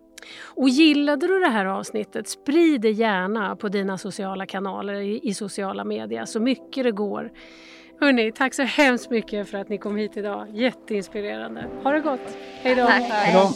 Och 0.43 0.69
gillade 0.69 1.27
du 1.27 1.39
det 1.39 1.47
här 1.47 1.65
avsnittet, 1.65 2.27
sprid 2.27 2.81
det 2.81 2.91
gärna 2.91 3.55
på 3.55 3.69
dina 3.69 3.97
sociala 3.97 4.45
kanaler 4.45 4.93
i, 5.01 5.33
sociala 5.33 5.83
medier 5.83 6.25
så 6.25 6.39
mycket 6.39 6.83
det 6.83 6.91
går. 6.91 7.31
Hörni, 7.99 8.31
tack 8.31 8.53
så 8.53 8.63
hemskt 8.63 9.09
mycket 9.09 9.49
för 9.49 9.57
att 9.57 9.69
ni 9.69 9.77
kom 9.77 9.95
hit 9.95 10.17
idag. 10.17 10.47
Jätteinspirerande. 10.53 11.65
Ha 11.83 11.91
det 11.91 11.99
gott. 11.99 12.37
Hej 12.61 12.75
då. 12.75 12.85
Tack. 12.85 13.01
Hej 13.01 13.33
då. 13.33 13.49